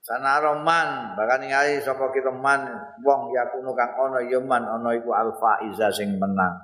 sanaro 0.00 0.64
man 0.64 1.12
bakal 1.12 1.44
ningali 1.44 1.76
sapa 1.84 2.08
kita 2.08 2.32
man 2.32 2.64
wong 3.04 3.36
yakunu 3.36 3.76
kang 3.76 3.92
ana 4.00 4.24
ya 4.24 4.40
man 4.40 4.64
ana 4.64 4.96
iku 4.96 5.12
alfa 5.12 5.60
iza 5.68 5.92
sing 5.92 6.16
menang. 6.16 6.56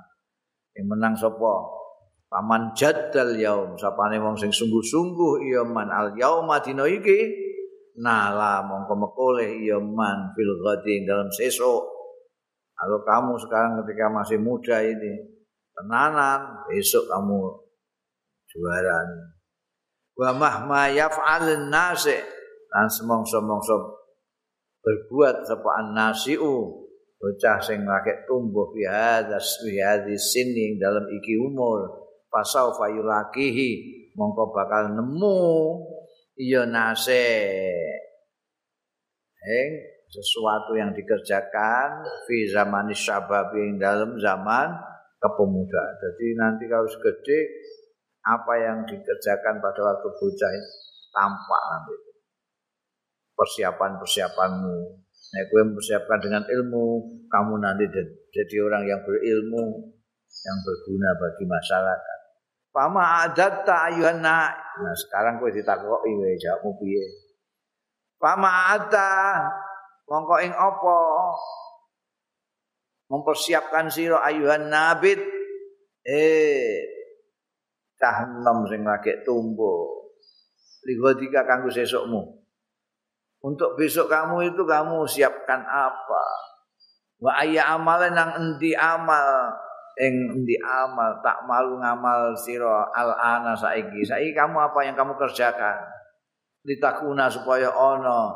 Sing 0.73 0.89
menang 0.89 1.13
sapa? 1.13 1.85
Paman 2.33 2.73
jaddal 2.73 3.37
yaum 3.37 3.77
sapane 3.77 4.17
wong 4.17 4.33
sing 4.33 4.49
sungguh-sungguh 4.49 5.45
iya 5.45 5.61
man. 5.61 5.93
Al 5.93 6.17
yauma 6.17 6.57
dina 6.65 6.89
iki 6.89 7.29
nala 8.01 8.65
mongko 8.65 8.97
mekole 8.97 9.53
iya 9.61 9.77
man 9.77 10.33
fil 10.33 10.49
ghadi 10.65 11.05
dalam 11.05 11.29
sesuk. 11.29 11.92
Kalau 12.83 12.99
kamu 13.07 13.33
sekarang 13.39 13.79
ketika 13.79 14.11
masih 14.11 14.43
muda 14.43 14.83
ini 14.83 15.23
tenanan 15.71 16.67
besok 16.67 17.07
kamu 17.07 17.63
juara. 18.51 18.99
Wa 20.19 20.35
mahma 20.35 20.91
yaf'al 20.91 21.71
nasi 21.71 22.19
lan 22.75 22.91
semongso-mongso 22.91 24.03
berbuat 24.83 25.47
sapa 25.47 25.79
an-nasiu 25.79 26.83
bocah 27.23 27.63
sing 27.63 27.87
lagi 27.87 28.11
tumbuh 28.27 28.67
fi 28.75 28.83
hadas 28.83 29.63
fi 29.63 29.79
hadis 29.79 30.35
sini 30.35 30.75
dalam 30.75 31.07
iki 31.07 31.39
umur 31.39 31.87
pasau 32.27 32.75
fayulakihi 32.75 33.71
mongko 34.19 34.51
bakal 34.51 34.91
nemu 34.91 35.39
iya 36.35 36.67
nase 36.67 37.31
ing 39.39 39.92
sesuatu 40.13 40.77
yang 40.77 40.93
dikerjakan 40.93 42.05
fi 42.29 42.45
zaman 42.53 42.93
syabab 42.93 43.49
yang 43.57 43.81
dalam 43.81 44.13
zaman 44.21 44.69
kepemudaan. 45.17 45.93
Jadi 45.97 46.25
nanti 46.37 46.63
kalau 46.69 46.85
segede 46.85 47.39
apa 48.21 48.53
yang 48.61 48.77
dikerjakan 48.85 49.57
pada 49.57 49.81
waktu 49.81 50.07
bocah 50.13 50.51
tampak 51.09 51.61
nanti 51.73 51.95
persiapan-persiapanmu. 53.33 54.77
Nah, 55.33 55.43
gue 55.49 55.61
mempersiapkan 55.65 56.21
dengan 56.21 56.45
ilmu, 56.45 56.87
kamu 57.25 57.53
nanti 57.57 57.89
jadi 58.29 58.55
orang 58.61 58.85
yang 58.85 59.01
berilmu, 59.01 59.65
yang 60.29 60.57
berguna 60.61 61.09
bagi 61.17 61.45
masyarakat. 61.49 62.19
Fama 62.73 63.25
adatta 63.25 63.89
ayuhan 63.89 64.21
Nah, 64.21 64.95
sekarang 64.97 65.37
kowe 65.37 65.49
ditakoki 65.49 66.09
jawabmu 66.41 66.73
piye? 66.81 67.05
Fama 68.17 68.77
ada 68.77 69.45
mongko 70.13 70.35
ing 70.45 70.53
apa? 70.53 70.97
Mempersiapkan 73.09 73.89
sira 73.89 74.21
ayuhan 74.21 74.69
nabit. 74.69 75.17
Eh 76.05 76.77
cah 77.97 78.29
enom 78.29 78.69
sing 78.69 78.85
lagi 78.85 79.25
tumbuh. 79.25 79.89
Ligodika 80.85 81.47
kanggo 81.49 81.73
sesukmu 81.73 82.43
untuk 83.43 83.75
besok 83.75 84.07
kamu 84.07 84.55
itu 84.55 84.63
kamu 84.63 85.03
siapkan 85.03 85.67
apa? 85.67 86.25
Wa 87.19 87.43
ayya 87.43 87.75
amalan 87.75 88.15
nang 88.15 88.31
endi 88.39 88.71
amal? 88.71 89.51
Ing 89.99 90.15
endi 90.39 90.55
amal? 90.63 91.19
Tak 91.19 91.43
malu 91.43 91.75
ngamal 91.75 92.39
sira 92.39 92.87
al 92.95 93.11
ana 93.19 93.51
saiki. 93.51 94.07
Saiki 94.07 94.31
kamu 94.31 94.71
apa 94.71 94.79
yang 94.87 94.95
kamu 94.95 95.19
kerjakan? 95.19 95.75
Ditakuna 96.63 97.27
supaya 97.27 97.67
ana 97.67 98.31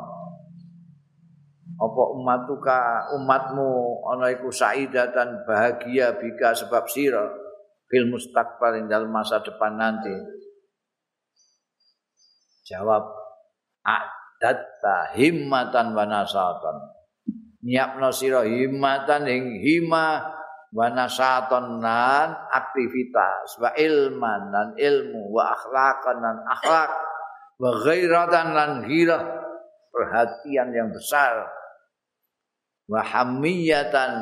apa 1.78 2.02
ummatuka 2.10 3.06
umatmu 3.14 4.02
ana 4.10 4.34
iku 4.34 4.50
saidatan 4.50 5.46
bahagia 5.46 6.18
bika 6.18 6.50
sebab 6.50 6.90
sira 6.90 7.22
fil 7.86 8.10
mustaqbal 8.10 8.82
dalam 8.90 9.14
masa 9.14 9.38
depan 9.38 9.78
nanti. 9.78 10.10
Jawab 12.66 13.06
adatta 13.86 15.14
himmatan 15.14 15.94
wa 15.94 16.04
nasatan. 16.04 16.76
Nyiapno 17.62 18.10
sira 18.10 18.42
himmatan 18.42 19.30
ing 19.30 19.62
hima 19.62 20.34
wa 20.68 20.86
nasatan 20.92 21.80
nan 21.80 22.28
aktivitas 22.52 23.56
wa 23.56 23.72
ilman 23.72 24.52
dan 24.52 24.68
ilmu 24.76 25.32
wa 25.32 25.56
akhlaqan 25.56 26.16
dan 26.20 26.36
akhlak 26.44 26.90
wa 27.56 27.70
ghairatan 27.86 28.46
lan 28.52 28.70
ghirah 28.84 29.22
perhatian 29.88 30.68
yang 30.76 30.92
besar 30.92 31.57
wa 32.88 33.04
hamiyatan. 33.04 34.12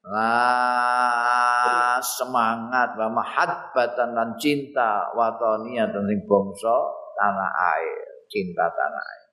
Lah 0.00 2.00
semangat 2.00 2.96
wa 2.96 3.20
mahabbatan 3.20 4.16
dan 4.16 4.32
cinta 4.40 5.12
watonia 5.12 5.84
dan 5.92 6.08
sing 6.08 6.24
bangsa 6.24 6.76
tanah 7.20 7.52
air 7.76 8.10
cinta 8.30 8.70
tanah 8.70 9.04
air. 9.04 9.28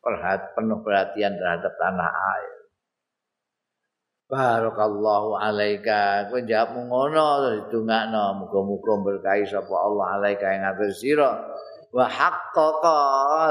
Perhat 0.00 0.40
penuh 0.56 0.80
perhatian 0.80 1.36
terhadap 1.36 1.72
tanah 1.76 2.10
air. 2.10 2.52
Barakallahu 4.28 5.40
alaika. 5.40 6.28
Kowe 6.28 6.40
jawab 6.44 6.84
ngono 6.84 7.28
terus 7.44 7.62
dongakno 7.72 8.44
muga-muga 8.44 8.92
berkahi 9.04 9.48
sapa 9.48 9.72
Allah 9.72 10.20
alaika 10.20 10.46
ing 10.52 10.64
atas 10.64 11.00
sira 11.00 11.32
wa 11.94 12.04
haqqaqa 12.04 13.00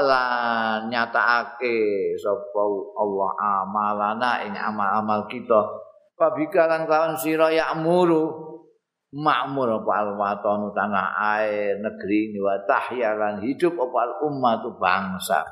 lan 0.04 0.92
nyatakake 0.92 2.14
sapa 2.20 2.62
Allah 2.94 3.30
amalana 3.64 4.30
ing 4.46 4.54
amal-amal 4.54 5.26
kita. 5.26 5.62
Fabika 6.18 6.66
lan 6.66 6.84
kawan 6.84 7.14
sira 7.14 7.48
ya'muru 7.54 8.48
makmur 9.16 9.80
apa 9.80 9.92
alwatonu 10.04 10.68
tanah 10.76 11.16
air 11.40 11.80
negeri 11.80 12.28
ini 12.28 12.38
wa 12.44 12.60
tahya 12.68 13.16
hidup 13.40 13.72
apa 13.80 14.20
ummatu 14.28 14.76
bangsa 14.76 15.48